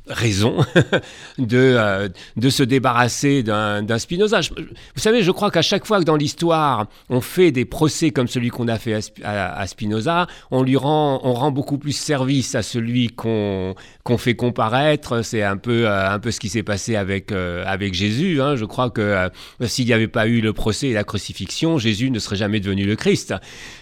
[0.07, 0.57] raison
[1.39, 4.41] de, euh, de se débarrasser d'un Spinoza.
[4.41, 8.27] vous savez, je crois qu'à chaque fois que dans l'histoire, on fait des procès comme
[8.27, 12.63] celui qu'on a fait à, Spinoza, on lui rend, on rend beaucoup plus service à
[12.63, 15.23] celui qu'on qu'on fait comparaître.
[15.23, 18.41] C'est un peu, euh, un peu ce qui s'est passé avec, euh, avec Jésus.
[18.41, 18.57] Hein.
[18.57, 19.31] Je crois que
[19.63, 22.85] s'il n'y avait pas eu le procès et la crucifixion, Jésus ne serait jamais devenu
[22.85, 23.35] le Christ.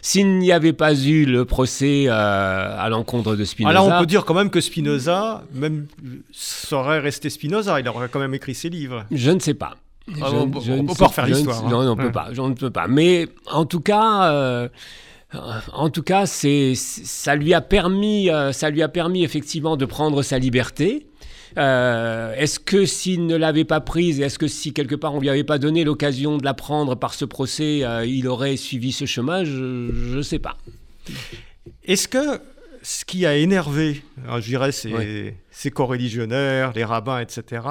[0.03, 3.71] S'il n'y avait pas eu le procès à l'encontre de Spinoza...
[3.71, 5.87] Alors on peut dire quand même que Spinoza, même
[6.33, 7.81] serait resté Spinoza.
[7.81, 9.05] Il aurait quand même écrit ses livres.
[9.11, 9.77] Je ne sais pas.
[10.21, 11.69] Ah, on, ne peut pas refaire l'histoire.
[11.69, 12.31] Non, on peut pas.
[12.31, 12.89] Ne peux pas.
[12.89, 14.33] Mais en tout cas.
[14.33, 14.69] Euh,
[15.33, 19.85] en tout cas, c'est, ça lui a permis, euh, ça lui a permis effectivement de
[19.85, 21.07] prendre sa liberté.
[21.59, 25.29] Euh, est-ce que s'il ne l'avait pas prise, est-ce que si quelque part on lui
[25.29, 29.45] avait pas donné l'occasion de la prendre par ce procès, il aurait suivi ce chemin?
[29.45, 30.57] Je ne sais pas.
[31.85, 32.41] Est-ce que
[32.83, 37.63] ce qui a énervé, hein, je dirais, ces, ces coreligionnaires, les rabbins, etc.,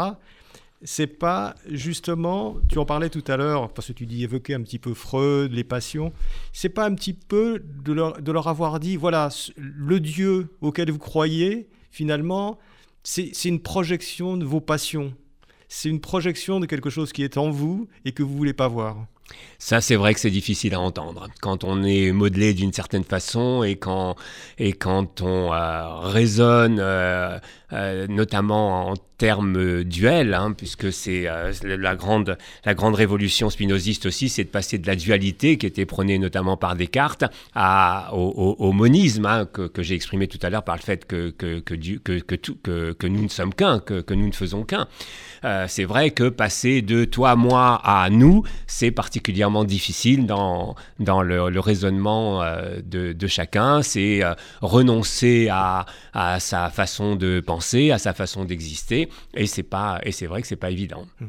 [0.83, 4.61] c'est pas justement, tu en parlais tout à l'heure, parce que tu dis évoquer un
[4.61, 6.13] petit peu Freud, les passions,
[6.53, 10.91] c'est pas un petit peu de leur, de leur avoir dit, voilà, le Dieu auquel
[10.91, 12.59] vous croyez, finalement,
[13.03, 15.13] c'est une projection de vos passions.
[15.67, 18.67] C'est une projection de quelque chose qui est en vous et que vous voulez pas
[18.67, 19.05] voir.
[19.59, 21.27] Ça, c'est vrai que c'est difficile à entendre.
[21.41, 24.15] Quand on est modelé d'une certaine façon et quand,
[24.57, 27.37] et quand on euh, raisonne, euh,
[27.73, 31.27] euh, notamment en termes duels, hein, puisque c'est
[31.63, 35.85] la, grande, la grande révolution spinoziste aussi, c'est de passer de la dualité qui était
[35.85, 40.77] prônée notamment par Descartes à, au, monisme, hein, que, j'ai exprimé tout à l'heure par
[40.77, 44.87] le fait que, que, que, nous ne sommes qu'un, que, nous ne faisons qu'un.
[45.67, 51.59] c'est vrai que passer de toi, moi à nous, c'est particulièrement difficile dans, dans le,
[51.59, 53.81] raisonnement euh, de, chacun.
[53.81, 57.58] C'est euh, renoncer à, à, sa façon de penser,
[57.91, 59.09] à sa façon d'exister.
[59.33, 61.05] Et c'est pas et c'est vrai que c'est pas évident.
[61.19, 61.25] Mmh.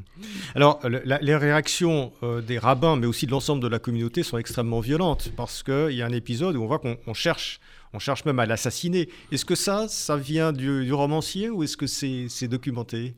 [0.54, 4.80] Alors les réactions euh, des rabbins, mais aussi de l'ensemble de la communauté, sont extrêmement
[4.80, 7.60] violentes parce qu'il y a un épisode où on voit qu'on cherche
[7.92, 9.08] on cherche même à l'assassiner.
[9.32, 13.14] Est-ce que ça, ça vient du, du romancier ou est-ce que c'est documenté?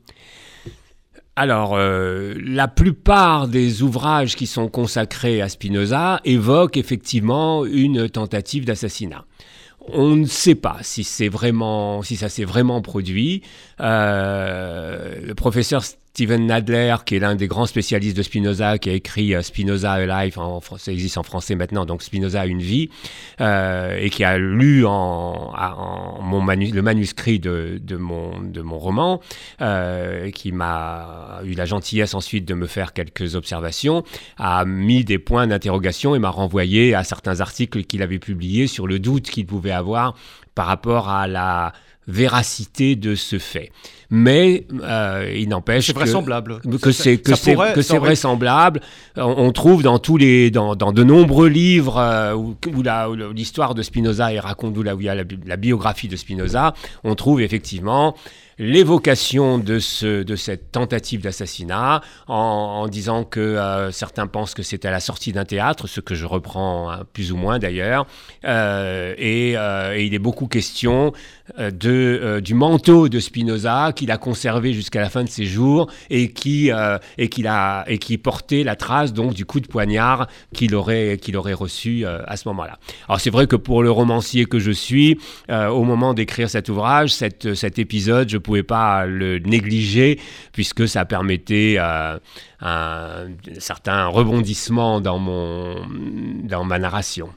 [1.35, 8.65] Alors, euh, la plupart des ouvrages qui sont consacrés à Spinoza évoquent effectivement une tentative
[8.65, 9.25] d'assassinat.
[9.87, 13.41] On ne sait pas si c'est vraiment, si ça s'est vraiment produit.
[13.81, 15.83] Euh, le professeur
[16.15, 19.93] Steven Nadler, qui est l'un des grands spécialistes de Spinoza, qui a écrit euh, Spinoza
[19.93, 22.91] Alive, en, ça existe en français maintenant, donc Spinoza a une vie,
[23.41, 25.51] euh, et qui a lu en,
[26.21, 29.21] mon le manuscrit de, mon, de mon roman,
[29.61, 34.03] euh, qui m'a eu la gentillesse ensuite de me faire quelques observations,
[34.37, 38.85] a mis des points d'interrogation et m'a renvoyé à certains articles qu'il avait publiés sur
[38.85, 40.13] le doute qu'il pouvait avoir
[40.53, 41.73] par rapport à la
[42.07, 43.71] véracité de ce fait.
[44.09, 46.59] Mais euh, il n'empêche que, vraisemblable.
[46.81, 48.81] que c'est que c'est que c'est vraisemblable.
[49.15, 52.55] On, trouve dans tous les dans, dans de nombreux livres euh, où,
[53.33, 56.73] l'histoire de Spinoza est raconte où, là où il y a la biographie de Spinoza,
[57.03, 58.15] on trouve effectivement
[58.59, 64.85] l'évocation de, ce, de cette tentative d'assassinat en, disant que euh, certains pensent que c'est
[64.85, 68.05] à la sortie d'un théâtre, ce que je reprends hein, plus ou moins d'ailleurs,
[68.45, 71.13] euh, euh, et, il est beaucoup question
[71.57, 76.31] de, du manteau de Spinoza qu'il a conservé jusqu'à la fin de ses jours et
[76.31, 76.71] qui,
[77.17, 81.19] et qu'il a, et qui portait la trace donc du coup de poignard qu'il aurait,
[81.35, 82.79] aurait reçu à ce moment-là.
[83.09, 87.13] Alors c'est vrai que pour le romancier que je suis, au moment d'écrire cet ouvrage,
[87.13, 90.19] cet épisode, je pouvais pas le négliger
[90.51, 92.17] puisque ça permettait euh,
[92.63, 93.27] un,
[93.59, 95.85] certain rebondissement dans, mon,
[96.43, 97.29] dans ma narration.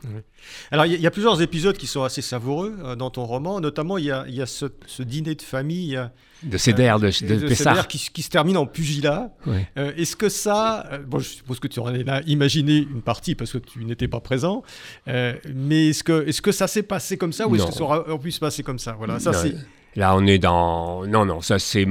[0.71, 3.61] Alors, il y, a plusieurs épisodes qui sont assez savoureux euh, dans ton roman.
[3.61, 4.67] Notamment, il y a, y a ce,
[5.01, 6.01] dîner de famille.
[6.45, 9.33] de Céder, de, de, de qui, qui, se termine en pugilat.
[9.77, 10.89] Euh, est-ce que ça.
[11.05, 14.63] bon, je suppose que tu aurais imaginé une partie parce que tu n'étais pas présent.
[15.07, 17.83] mais est-ce que, est -ce que ça s'est passé comme ça ou est-ce que ça
[17.83, 18.93] aura pu se passer comme ça?
[18.93, 19.57] Voilà, ça c'est.
[19.97, 21.07] Là, on est dans.
[21.07, 21.87] Non, non, ça c'est.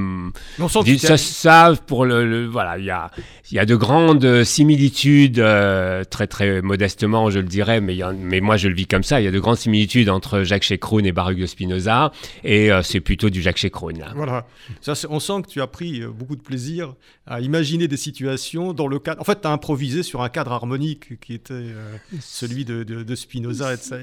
[0.83, 3.09] Dis- ça, ça, pour le, le- voilà, il y a,
[3.51, 8.41] y a de grandes similitudes, euh, très très modestement, je le dirais, mais, y mais
[8.41, 9.21] moi je le vis comme ça.
[9.21, 12.11] Il y a de grandes similitudes entre Jacques Chécroun et Baruch de Spinoza,
[12.43, 13.97] et euh, c'est plutôt du Jacques Chécroun.
[13.97, 14.11] là.
[14.15, 14.45] Voilà.
[14.81, 16.93] Ça, on sent que tu as pris euh, beaucoup de plaisir
[17.27, 19.19] à imaginer des situations dans le cadre.
[19.19, 23.01] En fait, tu as improvisé sur un cadre harmonique qui était euh, celui de, de-
[23.01, 23.73] de Spinoza.
[23.73, 23.97] Et, de ça.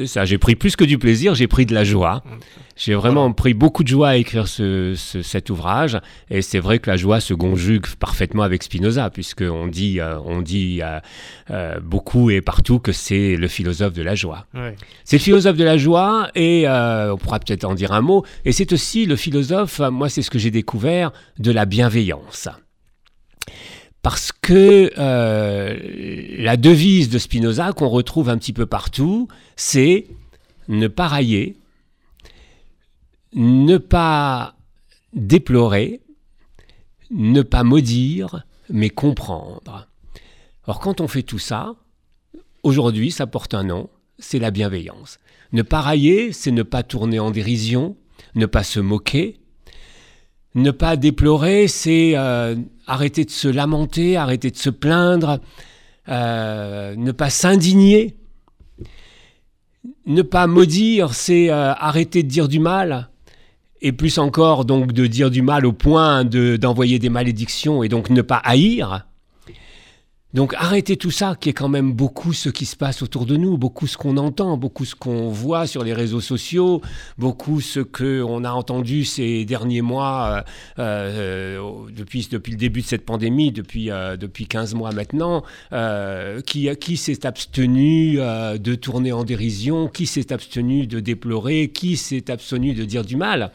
[0.00, 2.22] Et- ça, j'ai pris plus que du plaisir, j'ai pris de la joie.
[2.76, 6.78] J'ai vraiment pris beaucoup de joie à écrire ce- ce- cet ouvrage, et c'est vrai
[6.78, 11.00] que la joie se conjugue parfaitement avec Spinoza, puisqu'on dit, euh, on dit euh,
[11.50, 14.46] euh, beaucoup et partout que c'est le philosophe de la joie.
[14.54, 14.74] ouais.
[15.04, 18.24] C'est le philosophe de la joie, et euh, on pourra peut-être en dire un mot,
[18.44, 22.48] et c'est aussi le philosophe, euh, moi c'est ce que j'ai découvert, de la bienveillance.
[24.02, 25.76] Parce que euh,
[26.38, 30.06] la devise de Spinoza, qu'on retrouve un petit peu partout, c'est
[30.68, 31.56] ne pas railler,
[33.34, 34.56] ne pas
[35.12, 36.00] déplorer,
[37.10, 39.88] ne pas maudire, mais comprendre.
[40.66, 41.74] Or, quand on fait tout ça,
[42.62, 45.18] aujourd'hui, ça porte un nom, c'est la bienveillance.
[45.52, 47.96] Ne pas railler, c'est ne pas tourner en dérision,
[48.34, 49.40] ne pas se moquer.
[50.54, 52.54] Ne pas déplorer, c'est euh,
[52.86, 55.40] arrêter de se lamenter, arrêter de se plaindre,
[56.08, 58.16] euh, ne pas s'indigner.
[60.06, 63.10] Ne pas maudire, c'est euh, arrêter de dire du mal,
[63.84, 67.88] et plus encore donc de dire du mal au point de- d'envoyer des malédictions et
[67.88, 69.06] donc ne pas haïr.
[70.34, 73.36] Donc arrêtez tout ça, qui est quand même beaucoup ce qui se passe autour de
[73.36, 76.82] nous, beaucoup ce qu'on entend, beaucoup ce qu'on voit sur les réseaux sociaux,
[77.18, 80.44] beaucoup ce qu'on a entendu ces derniers mois,
[80.80, 85.44] euh, euh, depuis, depuis le début de cette pandémie, depuis, euh, depuis 15 mois maintenant,
[85.72, 91.68] euh, qui, qui s'est abstenu euh, de tourner en dérision, qui s'est abstenu de déplorer,
[91.68, 93.52] qui s'est abstenu de dire du mal.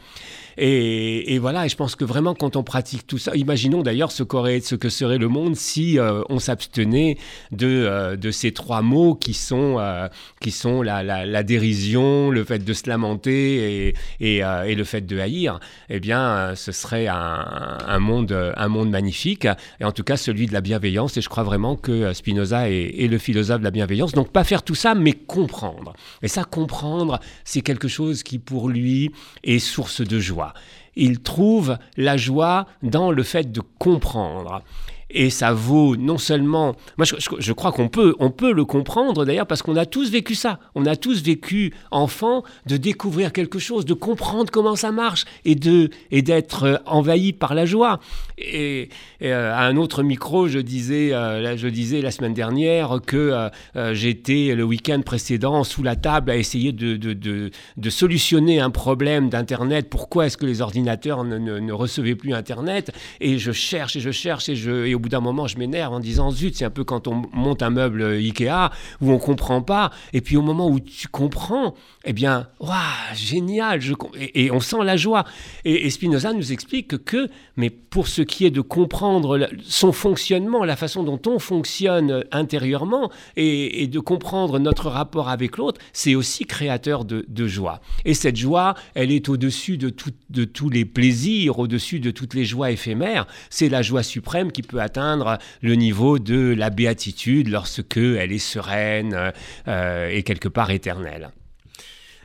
[0.62, 4.24] Et, voilà, et je pense que vraiment, quand on pratique tout ça, imaginons d'ailleurs ce,
[4.24, 7.16] ce que serait le monde si euh, on s'abstenait
[7.50, 10.08] de, euh, de ces trois mots qui sont, euh,
[10.38, 15.60] qui sont la, dérision, le fait de se lamenter et, le fait de haïr.
[15.88, 19.46] Eh bien, ce serait un, monde, un monde magnifique,
[19.80, 21.16] et en tout cas celui de la bienveillance.
[21.16, 24.12] Et je crois vraiment que Spinoza est le philosophe de la bienveillance.
[24.12, 25.94] Donc, pas faire tout ça, mais comprendre.
[26.22, 29.10] Et ça, comprendre, c'est quelque chose qui, pour lui,
[29.42, 30.49] est source de joie.
[30.96, 34.62] Il trouve la joie dans le fait de comprendre.
[35.10, 36.76] Et ça vaut non seulement...
[36.96, 37.06] Moi,
[37.38, 40.60] je, crois qu'on peut, on peut le comprendre d'ailleurs parce qu'on a tous vécu ça.
[40.74, 45.54] On a tous vécu, enfant, de découvrir quelque chose, de comprendre comment ça marche et
[45.54, 48.00] de et d'être euh, envahi par la joie.
[48.38, 48.88] Et,
[49.22, 53.50] euh, à un autre micro, je disais, euh, je disais la semaine dernière que
[53.92, 58.70] j'étais le week-end précédent sous la table à essayer de, de, de, de solutionner un
[58.70, 59.88] problème d'Internet.
[59.90, 62.92] Pourquoi est-ce que les ordinateurs ne, ne, recevaient plus Internet?
[63.20, 66.30] Et je cherche et je cherche et, je, bout d'un moment, je m'énerve en disant
[66.30, 68.70] zut, c'est un peu quand on monte un meuble Ikea
[69.00, 69.90] où on comprend pas.
[70.12, 71.74] Et puis au moment où tu comprends,
[72.04, 72.76] eh bien, waouh,
[73.14, 75.24] génial, je, et, et on sent la joie.
[75.64, 80.76] Et, Spinoza nous explique que, mais pour ce qui est de comprendre son fonctionnement, la
[80.76, 87.04] façon dont on fonctionne intérieurement et, de comprendre notre rapport avec l'autre, c'est aussi créateur
[87.04, 87.80] de, joie.
[88.04, 89.92] Et cette joie, elle est au-dessus de,
[90.30, 93.26] de tous les plaisirs, au-dessus de toutes les joies éphémères.
[93.48, 98.38] C'est la joie suprême qui peut atteindre le niveau de la béatitude lorsque elle est
[98.38, 99.32] sereine
[99.68, 101.30] euh, et quelque part éternelle.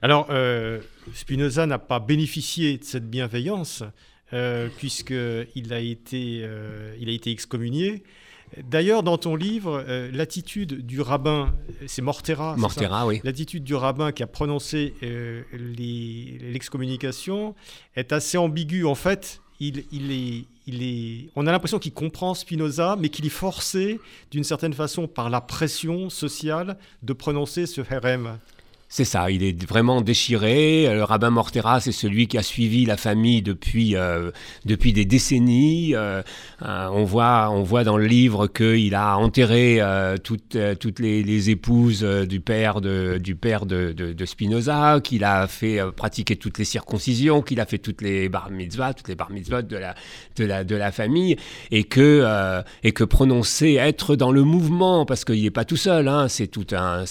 [0.01, 0.79] Alors, euh,
[1.13, 3.83] Spinoza n'a pas bénéficié de cette bienveillance,
[4.33, 6.47] euh, puisqu'il a, été,
[6.99, 8.03] il a été excommunié.
[8.63, 11.53] D'ailleurs, dans ton livre, euh, l'attitude du rabbin,
[11.87, 13.19] c'est Mortera, Mortera, oui.
[13.23, 17.55] L'attitude du rabbin qui a prononcé euh, l'excommunication
[17.95, 18.85] est assez ambiguë.
[18.85, 20.45] En fait, il, il est,
[21.35, 23.99] on a l'impression qu'il comprend Spinoza, mais qu'il est forcé,
[24.31, 28.39] d'une certaine façon, par la pression sociale, de prononcer ce herem.
[28.97, 30.87] C'est ça, il est vraiment déchiré.
[30.89, 34.31] Le rabbin Mortera, c'est celui qui a suivi la famille depuis, euh,
[34.63, 35.93] depuis des décennies.
[35.93, 36.21] Euh,
[36.61, 40.99] euh, on, voit, on voit dans le livre qu'il a enterré euh, toutes, euh, toutes
[40.99, 45.91] les, épouses euh, du père de, du père de, de- Spinoza, qu'il a fait euh,
[45.91, 49.61] pratiquer toutes les circoncisions, qu'il a fait toutes les bar mitzvahs, toutes les bar mitzvot
[49.63, 49.93] de la,
[50.37, 51.35] de la, de la famille,
[51.69, 55.75] et que, euh, et que prononcer, être dans le mouvement, parce qu'il n'est pas tout
[55.75, 57.03] seul, hein, c'est tout un-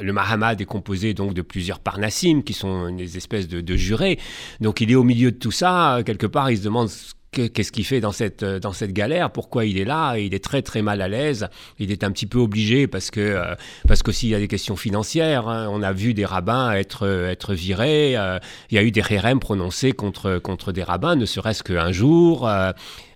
[0.00, 4.18] le Mahamad est composé donc de plusieurs parnassim qui sont des espèces de, de jurés.
[4.60, 6.00] Donc il est au milieu de tout ça.
[6.04, 6.88] Quelque part, il se demande
[7.30, 10.62] qu'est-ce qu'il fait dans cette, dans cette galère Pourquoi il est là Il est très
[10.62, 11.48] très mal à l'aise.
[11.78, 13.54] Il est un petit peu obligé parce que euh,
[13.86, 15.48] parce qu'aussi il y a des questions financières.
[15.48, 15.68] Hein.
[15.70, 18.16] On a vu des rabbins être être virés.
[18.16, 18.38] Euh,
[18.70, 22.48] il y a eu des rérem prononcés contre contre des rabbins, ne serait-ce qu'un jour.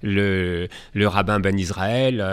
[0.05, 2.25] Euh, le, rabbin Ben Israël,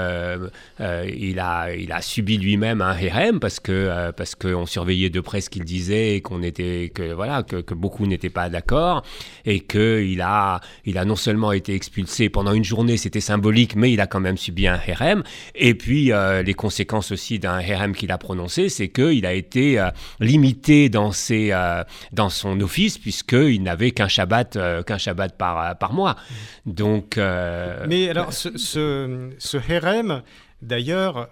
[0.80, 5.42] il, a, il a subi lui-même un hérem parce que parce qu'on surveillait de près
[5.42, 9.04] ce qu'il disait et qu'on était que voilà que, que beaucoup n'étaient pas d'accord
[9.46, 13.76] et que il a il a non seulement été expulsé pendant une journée, c'était symbolique,
[13.76, 15.24] mais il a quand même subi un hérem.
[15.56, 16.12] Et puis
[16.46, 19.90] les conséquences aussi d'un RM qu'il a prononcé, c'est qu'il a été euh,
[20.20, 25.78] limité dans, ses, euh, dans son office, puisqu'il n'avait qu'un Shabbat, euh, qu'un Shabbat par,
[25.78, 26.16] par mois.
[26.66, 27.18] Donc,
[27.88, 29.58] Mais alors, ce, ce,
[30.62, 31.30] D'ailleurs,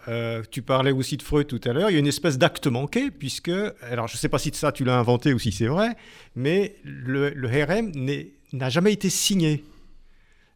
[0.52, 3.10] tu parlais aussi de Freud tout à l'heure, il y a une espèce d'acte manqué,
[3.10, 3.52] puisque,
[3.82, 5.96] alors je ne sais pas si ça tu l'as inventé ou si c'est vrai,
[6.36, 7.92] mais le, le RM
[8.54, 9.64] n'a jamais été signé.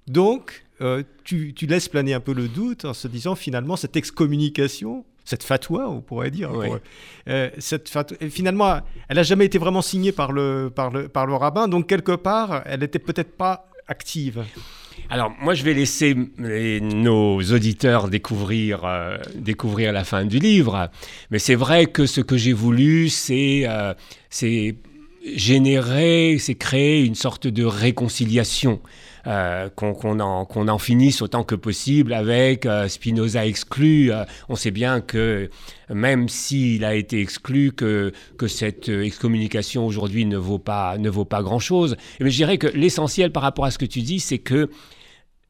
[0.08, 0.66] Donc,
[1.24, 5.44] tu, tu, laisses planer un peu le doute en se disant finalement cette excommunication, cette
[5.44, 6.52] fatwa, on pourrait dire.
[7.28, 7.90] Euh, cette
[8.30, 11.88] finalement, elle n'a jamais été vraiment signée par le, par, le, par le rabbin, donc
[11.88, 14.44] quelque part, elle n'était peut-être pas active.
[15.12, 20.92] Alors moi je vais laisser nos auditeurs découvrir, euh, découvrir la fin du livre,
[21.32, 23.94] mais c'est vrai que ce que j'ai voulu c'est euh,
[25.36, 28.82] générer, c'est créer une sorte de réconciliation.
[29.28, 34.12] Euh, qu'on en, en, finisse autant que possible avec Spinoza exclu.
[34.48, 35.50] On sait bien que
[35.90, 41.26] même s'il a été exclu, que, que cette excommunication aujourd'hui ne vaut pas, ne vaut
[41.26, 41.98] pas grand-chose.
[42.22, 44.70] Mais je dirais que l'essentiel par rapport à ce que tu dis, c'est que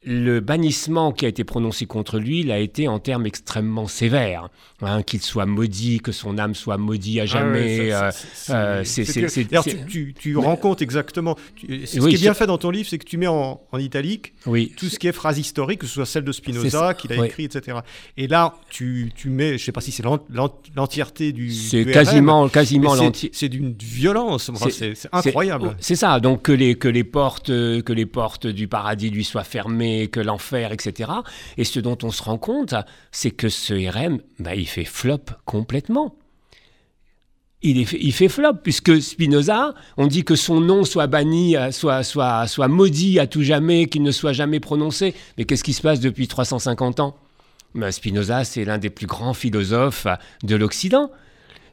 [0.02, 4.48] le bannissement qui a été prononcé contre lui, il a été en termes extrêmement sévères.
[4.82, 7.90] Hein, qu'il soit maudit, que son âme soit maudite à jamais.
[10.18, 11.36] tu, rends compte exactement.
[11.58, 14.32] ce qui est bien fait dans ton livre, c'est que tu mets en, italique
[14.76, 17.44] tout ce qui est phrase historique, que ce soit celle de Spinoza qu'il a écrit,
[17.44, 17.80] etc.
[18.16, 20.04] Et là, tu, mets, je ne sais pas si c'est
[20.76, 21.52] l'entièreté du.
[21.52, 23.30] C'est quasiment, quasiment l'entièreté.
[23.34, 24.50] C'est d'une violence.
[24.70, 25.76] C'est incroyable.
[25.78, 26.20] C'est ça.
[26.20, 30.20] Donc que les, que les portes, que les portes du paradis lui soient fermées que
[30.20, 31.10] l'enfer, etc.
[31.56, 32.74] Et ce dont on se rend compte,
[33.12, 36.16] c'est que ce RM, bah, il fait flop complètement.
[37.62, 42.02] Il, est, fait flop, puisque Spinoza, on dit que son nom soit banni, euh, soit,
[42.04, 45.14] soit, soit maudit à tout jamais, qu'il ne soit jamais prononcé.
[45.36, 47.16] Mais qu'est-ce qui se passe depuis 350 ans?
[47.74, 50.06] Bah, Spinoza, c'est l'un des plus grands philosophes
[50.42, 51.10] de l'Occident.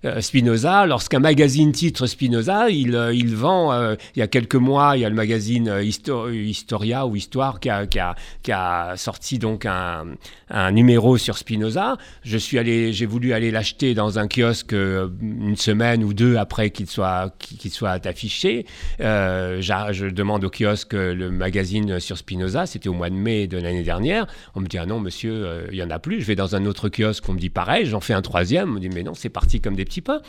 [0.06, 4.56] Euh, Spinoza, lorsqu'un magazine titre Spinoza, il, euh, il vend, euh, il y a quelques
[4.56, 8.95] mois, il y a le magazine Historia ou Histoire qui a, qui a, qui a
[8.95, 10.06] sorti donc un,
[10.50, 11.98] un, numéro sur Spinoza.
[12.24, 16.70] Je suis allé, j'ai voulu aller l'acheter dans un kiosque une semaine ou deux après
[16.70, 18.66] qu'il soit, qu'il soit affiché.
[19.00, 23.84] je demande au kiosque le magazine sur Spinoza, c'était au mois de mai de l'année
[23.84, 24.28] dernière.
[24.56, 26.22] On me dit, ah non, monsieur, il n'y en a plus.
[26.22, 28.70] Je vais dans un autre kiosque, on me dit pareil, j'en fais un troisième.
[28.70, 30.22] On me dit, mais non, c'est parti comme des petits pains.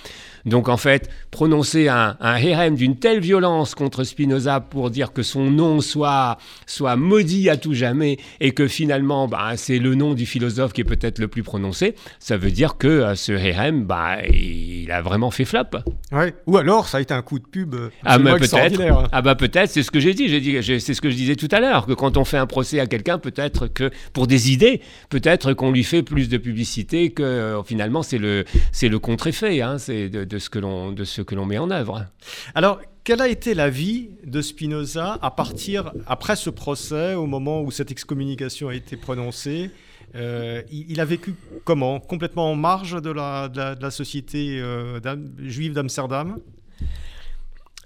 [0.45, 5.51] Donc en fait, prononcer un, un d'une telle violence contre Spinoza pour dire que son
[5.51, 10.27] nom soit, soit maudit à tout jamais et que finalement bah, c'est le nom du
[10.27, 14.19] philosophe qui est peut-être le plus prononcé, ça veut dire que euh, ce hérem, bah,
[14.27, 15.79] il a vraiment fait flop.
[16.12, 16.35] Ouais.
[16.47, 17.75] Ou alors ça a été un coup de pub.
[17.75, 18.81] Euh, ah, bah, peut-être.
[19.12, 20.29] Ah bah peut-être, c'est ce que j'ai dit.
[20.29, 22.47] J'ai dit, c'est ce que je disais tout à l'heure, que quand on fait un
[22.47, 27.11] procès à quelqu'un, peut-être que pour des idées, peut-être qu'on lui fait plus de publicité
[27.11, 29.47] que euh, finalement c'est le c'est le contre-effet.
[29.49, 32.07] Hein, c'est de, ce que l'on de ce que l'on met en œuvre.
[32.55, 37.62] Alors, quelle a été la vie de Spinoza à partir après ce procès, au moment
[37.62, 39.70] où cette excommunication a été prononcée
[40.14, 41.34] euh, il, a vécu
[41.64, 42.01] comment?
[42.01, 45.01] Complètement en marge de la, de la, société euh,
[45.38, 46.38] juive d'Amsterdam?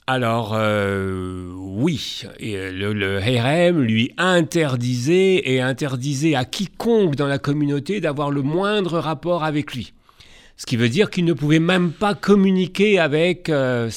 [0.06, 8.30] Alors euh, oui, le, le lui interdisait et interdisait à quiconque dans la communauté d'avoir
[8.30, 9.92] le moindre rapport avec lui.
[10.62, 13.90] Ce qui veut dire qu'il ne pouvait même pas communiquer avec, euh,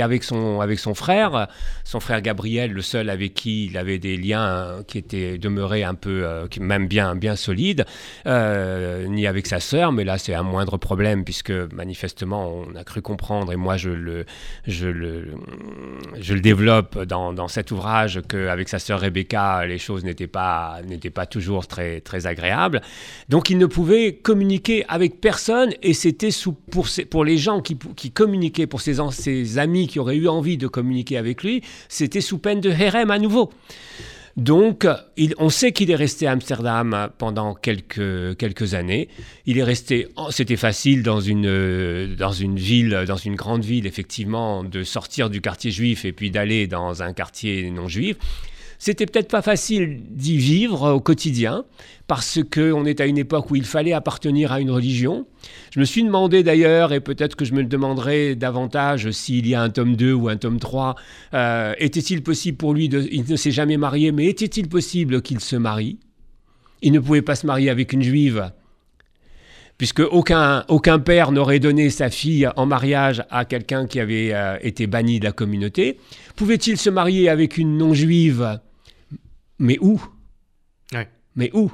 [0.00, 1.48] avec, son, avec son frère,
[1.84, 5.84] son frère Gabriel, le seul avec qui il avait des liens hein, qui étaient demeurés
[5.84, 7.84] un peu, euh, même bien, bien solides,
[8.26, 12.84] euh, ni avec sa sœur, mais là c'est un moindre problème puisque manifestement on a
[12.84, 14.24] cru comprendre, et moi je le,
[14.66, 15.34] je le,
[16.20, 20.80] je le développe dans, cet ouvrage, qu'avec sa sœur Rebecca, les choses n'étaient pas,
[21.14, 22.80] pas toujours très, très agréables.
[23.28, 26.30] Donc il ne pouvait communiquer avec personne et c'était
[27.10, 27.76] pour, les gens qui,
[28.10, 32.60] communiquaient, pour ses, amis qui auraient eu envie de communiquer avec lui, c'était sous peine
[32.60, 33.50] de Herem à nouveau.
[34.36, 34.86] Donc,
[35.38, 39.08] on sait qu'il est resté à Amsterdam pendant quelques, années.
[39.44, 42.16] Il est resté, c'était facile dans une
[42.56, 47.02] ville, dans une grande ville, effectivement, de sortir du quartier juif et puis d'aller dans
[47.02, 48.16] un quartier non juif.
[48.84, 51.64] C'était peut-être pas facile d'y vivre au quotidien,
[52.08, 55.24] parce qu'on est à une époque où il fallait appartenir à une religion.
[55.70, 59.54] Je me suis demandé d'ailleurs, et peut-être que je me le demanderai davantage s'il y
[59.54, 60.96] a un tome 2 ou un tome 3,
[61.32, 65.38] euh, était-il possible pour lui, de, il ne s'est jamais marié, mais était-il possible qu'il
[65.38, 66.00] se marie?
[66.80, 68.50] Il ne pouvait pas se marier avec une juive
[69.78, 74.56] puisque aucun, aucun père n'aurait donné sa fille en mariage à quelqu'un qui avait euh,
[74.60, 75.98] été banni de la communauté.
[76.36, 78.60] Pouvait-il se marier avec une non-juive?
[79.58, 80.00] Mais où?
[81.36, 81.72] Mais où?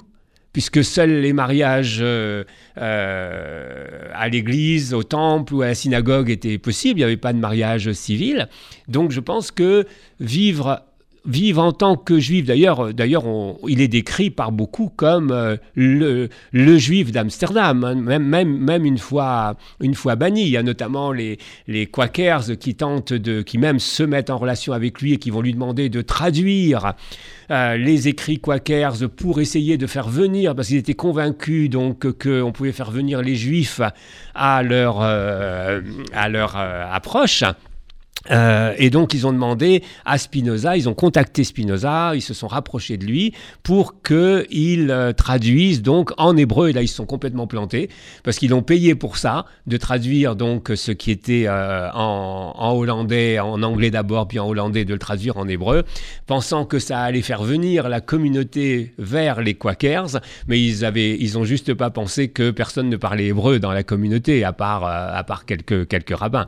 [0.52, 2.44] Puisque seuls les mariages euh,
[2.78, 7.32] euh, à l'église, au temple ou à la synagogue étaient possibles, il n'y avait pas
[7.32, 8.48] de mariage civil.
[8.88, 9.86] Donc je pense que
[10.20, 10.87] vivre
[11.28, 12.46] vivre en tant que juif.
[12.46, 13.24] D'ailleurs, d'ailleurs
[13.68, 16.28] il est décrit par beaucoup comme euh, le,
[16.78, 17.94] juif d'Amsterdam, hein.
[17.94, 19.56] même, une, fois,
[20.16, 20.42] banni.
[20.42, 21.38] Il y a notamment les,
[21.92, 25.42] Quakers qui tentent de, qui même se mettent en relation avec lui et qui vont
[25.42, 26.94] lui demander de traduire
[27.50, 32.52] euh, les écrits Quakers pour essayer de faire venir, parce qu'ils étaient convaincus donc qu'on
[32.52, 33.80] pouvait faire venir les juifs
[34.34, 35.80] à euh,
[36.12, 37.44] à leur approche.
[38.30, 42.48] Euh, et donc ils ont demandé à Spinoza, ils ont contacté Spinoza, ils se sont
[42.48, 46.70] rapprochés de lui pour qu'il euh, traduise donc en hébreu.
[46.70, 47.88] Et là ils se sont complètement plantés
[48.24, 52.72] parce qu'ils l'ont payé pour ça, de traduire donc ce qui était euh, en, en,
[52.72, 55.84] hollandais, en anglais d'abord, puis en hollandais de le traduire en hébreu,
[56.26, 61.38] pensant que ça allait faire venir la communauté vers les Quakers, mais ils avaient, ils
[61.44, 65.44] juste pas pensé que personne ne parlait hébreu dans la communauté à part, à part
[65.44, 66.46] quelques quelques rabbins.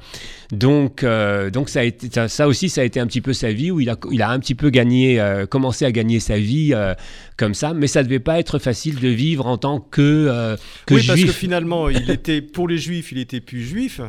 [0.50, 1.04] Donc
[1.52, 3.80] donc ça, a été, ça, aussi, ça a été un petit peu sa vie où
[3.80, 6.94] il a, il a un petit peu gagné, euh, commencé à gagner sa vie euh,
[7.36, 10.56] comme ça, mais ça devait pas être facile de vivre en tant que, euh,
[10.86, 11.08] que oui, juif.
[11.08, 14.00] parce que finalement, il était pour les juifs, il était plus juif.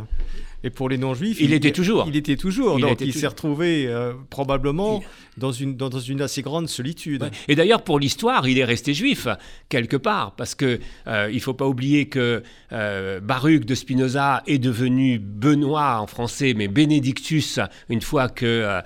[0.64, 2.06] Et pour les non-juifs, il, était toujours.
[2.08, 2.80] Il était toujours.
[2.80, 5.02] donc il s'est retrouvé euh, probablement
[5.38, 7.30] dans, une, dans, une assez grande solitude.
[7.48, 9.28] Et d'ailleurs, pour l'histoire, il est resté juif,
[9.70, 14.60] quelque part, parce que euh, il faut pas oublier que euh, Baruch de Spinoza est
[14.60, 17.60] devenu Benoît en français, mais Benedictus,
[17.90, 18.82] une fois que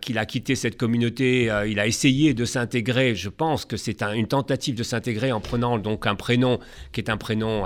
[0.00, 3.14] qu'il a quitté cette communauté, il a essayé de s'intégrer.
[3.14, 6.58] Je pense que c'est une tentative de s'intégrer en prenant donc un prénom
[6.92, 7.64] qui est un prénom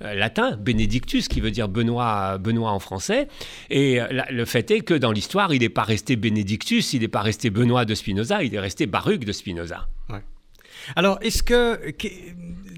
[0.00, 3.28] latin, Benedictus, qui veut dire Benoît, Benoît en français.
[3.70, 7.08] Et euh, le fait est que dans l'histoire, il n'est pas resté Benedictus, il n'est
[7.08, 9.88] pas resté Benoît de Spinoza, il est resté Baruch de Spinoza.
[10.96, 11.78] Alors, est-ce que,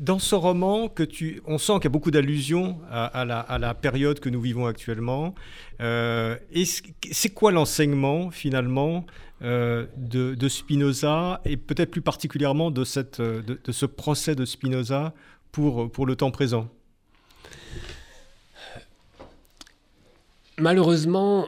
[0.01, 4.19] dans ce roman, que tu, on sent qu'il y a beaucoup d'allusions à, la, période
[4.19, 5.35] que nous vivons actuellement.
[5.81, 6.37] Euh,
[7.13, 9.07] c'est quoi l'enseignement finalement
[9.43, 15.15] de, Spinoza et peut-être plus particulièrement de, cette, de, ce procès de Spinoza
[15.53, 16.69] pour, pour le temps présent?
[20.61, 21.47] Malheureusement,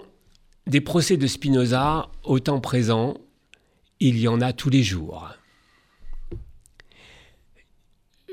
[0.67, 3.19] des procès de Spinoza, au temps présent,
[4.01, 5.29] il y en a tous les jours.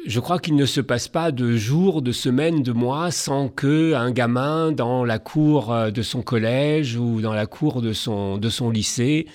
[0.05, 3.93] Je crois qu'il ne se passe pas de jours, de semaines, de mois sans que
[3.93, 8.37] un gamin dans la cour euh, de son collège ou dans la cour de son,
[8.37, 9.27] de son lycée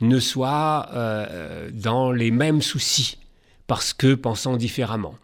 [0.00, 3.18] ne soit euh, dans les mêmes soucis
[3.68, 5.14] parce que pensant différemment.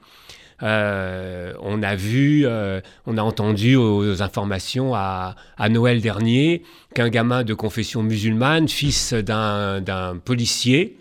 [0.64, 5.36] Euh, on a vu, euh, on a entendu aux informations à,
[5.68, 6.62] Noël dernier
[6.94, 10.96] qu'un gamin de confession musulmane, fils d'un policier,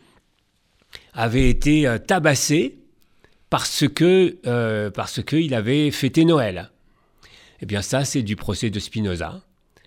[1.13, 2.75] avait été euh, tabassé
[3.49, 6.71] parce que parce qu'il avait fêté Noël.
[7.61, 9.41] Eh bien ça, c'est du procès de Spinoza.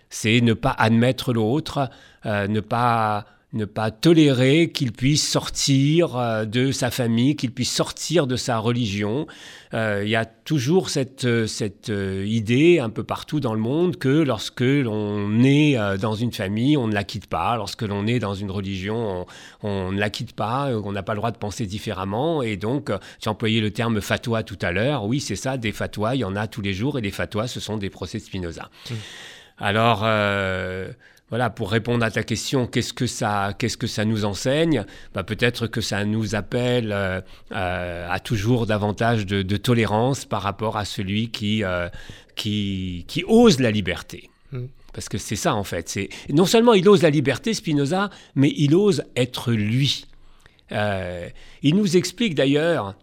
[0.08, 1.90] C'est ne pas admettre l'autre,
[2.24, 3.26] ne pas
[3.56, 8.58] ne pas tolérer qu'il puisse sortir euh, de sa famille, qu'il puisse sortir de sa
[8.58, 9.26] religion.
[9.74, 13.96] Euh, il y a toujours cette, euh, cette idée un peu partout dans le monde
[13.96, 17.56] que lorsque l'on est dans une famille, on ne la quitte pas.
[17.56, 19.26] Lorsque l'on est dans une religion,
[19.62, 20.70] on, ne la quitte pas.
[20.84, 22.42] On n'a pas le droit de penser différemment.
[22.42, 25.04] Et donc, as employé le terme fatwa tout à l'heure.
[25.04, 26.98] Oui, c'est ça, des fatwas, il y en a tous les jours.
[26.98, 28.70] Et des fatwas, ce sont des procès de Spinoza.
[28.90, 28.94] Mmh.
[29.58, 30.04] Alors
[31.28, 34.84] voilà, pour répondre à ta question, qu'est-ce que ça, qu'est-ce que ça nous enseigne?
[35.12, 37.20] Bah, Peut-être que ça nous appelle euh,
[37.50, 41.88] euh, à toujours davantage de, tolérance par rapport à celui qui, euh,
[42.36, 44.30] qui, qui, ose la liberté.
[44.52, 44.66] Hmm.
[44.92, 45.88] Parce que c'est ça en fait.
[45.88, 50.06] C'est non seulement il ose la liberté, Spinoza, mais il ose être lui.
[50.70, 52.94] il nous explique d'ailleurs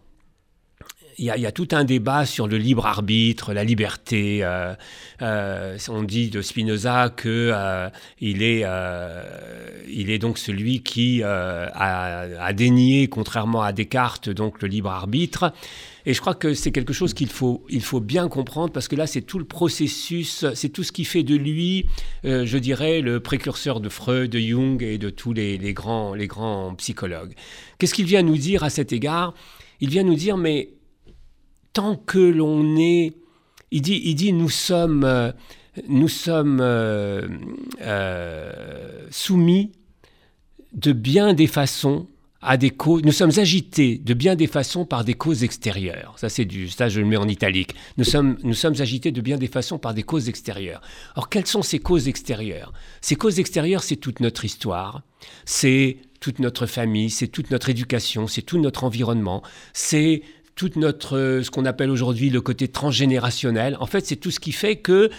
[1.18, 4.40] il y, a, tout un débat sur le libre arbitre, la liberté.
[4.42, 4.74] Euh,
[5.22, 7.88] euh, on dit de Spinoza que euh,
[8.20, 8.64] il est,
[9.88, 11.70] il est donc celui qui a,
[12.40, 15.52] a, dénié, contrairement à Descartes, donc le libre arbitre.
[16.06, 18.96] Et je crois que c'est quelque chose qu'il faut, il faut bien comprendre parce que
[18.96, 21.86] là, c'est tout le processus, c'est tout ce qui fait de lui,
[22.24, 26.26] je dirais, le précurseur de Freud, de Jung et de tous les, les grands, les
[26.26, 27.34] grands psychologues.
[27.78, 29.34] Qu'est-ce qu'il vient nous dire à cet égard?
[29.80, 30.73] Il vient nous dire, mais
[31.74, 33.12] tant que l'on est,
[33.70, 35.32] il dit, il dit nous sommes, euh,
[35.88, 37.28] nous sommes euh,
[37.82, 39.72] euh, soumis
[40.72, 42.06] de bien des façons
[42.40, 46.14] à des causes, nous sommes agités de bien des façons par des causes extérieures.
[46.18, 47.74] Ça, c'est du, ça, je le mets en italique.
[47.96, 50.82] Nous sommes, nous sommes agités de bien des façons par des causes extérieures.
[51.16, 52.72] Or, quelles sont ces causes extérieures?
[53.00, 55.02] Ces causes extérieures, c'est toute notre histoire,
[55.46, 60.22] c'est toute notre famille, c'est toute notre éducation, c'est tout notre environnement, c'est
[60.54, 63.76] toute notre, ce qu'on appelle aujourd'hui le côté transgénérationnel.
[63.80, 65.10] En fait, c'est tout ce qui fait que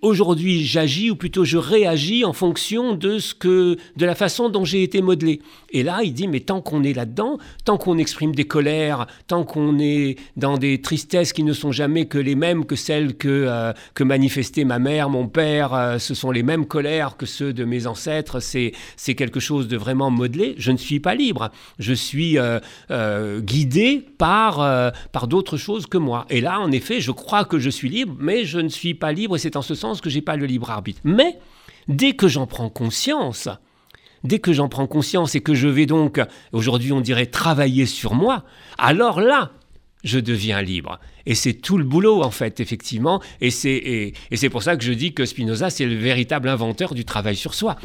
[0.00, 4.64] aujourd'hui j'agis ou plutôt je réagis en fonction de ce que de la façon dont
[4.64, 5.42] j'ai été modelé.
[5.70, 9.44] Et là, il dit mais tant qu'on est là-dedans, tant qu'on exprime des colères, tant
[9.44, 13.28] qu'on est dans des tristesses qui ne sont jamais que les mêmes que celles que
[13.28, 17.52] euh, que manifestait ma mère, mon père, euh, ce sont les mêmes colères que ceux
[17.52, 21.50] de mes ancêtres, c'est c'est quelque chose de vraiment modelé, je ne suis pas libre.
[21.78, 26.24] Je suis euh, guidé par par d'autres choses que moi.
[26.30, 29.12] Et là, en effet, je crois que je suis libre, mais je ne suis pas
[29.12, 31.00] libre et c'est en ce sens que j'ai pas le libre arbitre.
[31.04, 31.38] Mais
[31.88, 33.48] dès que j'en prends conscience,
[34.24, 36.20] dès que j'en prends conscience et que je vais donc,
[36.52, 38.44] aujourd'hui on dirait travailler sur moi,
[38.78, 39.52] alors là,
[40.04, 40.98] je deviens libre.
[41.26, 43.20] Et c'est tout le boulot, en fait, effectivement.
[43.40, 43.74] Et c'est,
[44.30, 47.36] et, c'est pour ça que je dis que Spinoza, c'est le véritable inventeur du travail
[47.36, 47.76] sur soi.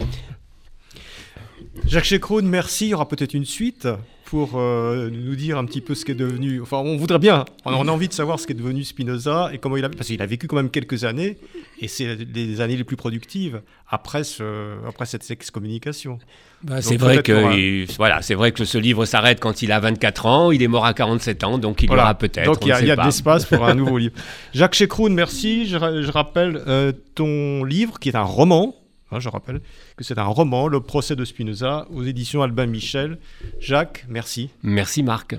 [1.88, 2.86] Jacques Chekroun, merci.
[2.86, 3.88] Il y aura peut-être une suite
[4.32, 6.62] pour euh, nous dire un petit peu ce qu'est devenu.
[6.62, 9.76] Enfin, on voudrait bien, on a envie de savoir ce qu'est devenu Spinoza et comment
[9.76, 9.90] il a.
[9.90, 11.38] Parce qu'il a vécu quand même quelques années
[11.82, 16.18] et c'est les années les plus productives après, ce, après cette excommunication.
[16.64, 20.26] Bah, c'est vrai que voilà, c'est vrai que ce livre s'arrête quand il a 24
[20.26, 22.46] ans, il est mort à 47 ans, donc il y aura peut-être.
[22.46, 24.14] Donc il y a, a de l'espace pour un nouveau livre.
[24.54, 25.68] Jacques Chekroun, merci.
[25.68, 28.76] Je, rappelle euh, ton livre qui est un roman
[29.20, 29.62] je rappelle
[29.98, 33.20] que c'est un roman, Le procès de Spinoza, aux éditions Albin Michel.
[33.60, 34.50] Jacques, merci.
[34.64, 35.36] Merci Marc.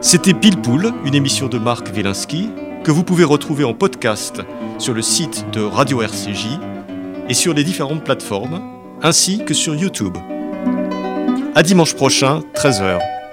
[0.00, 2.50] C'était Pile Poule, une émission de Marc Wielinski,
[2.84, 4.42] que vous pouvez retrouver en podcast
[4.78, 6.58] sur le site de Radio RCJ
[7.28, 8.60] et sur les différentes plateformes,
[9.02, 10.16] ainsi que sur YouTube.
[11.54, 13.23] À dimanche prochain, 13h.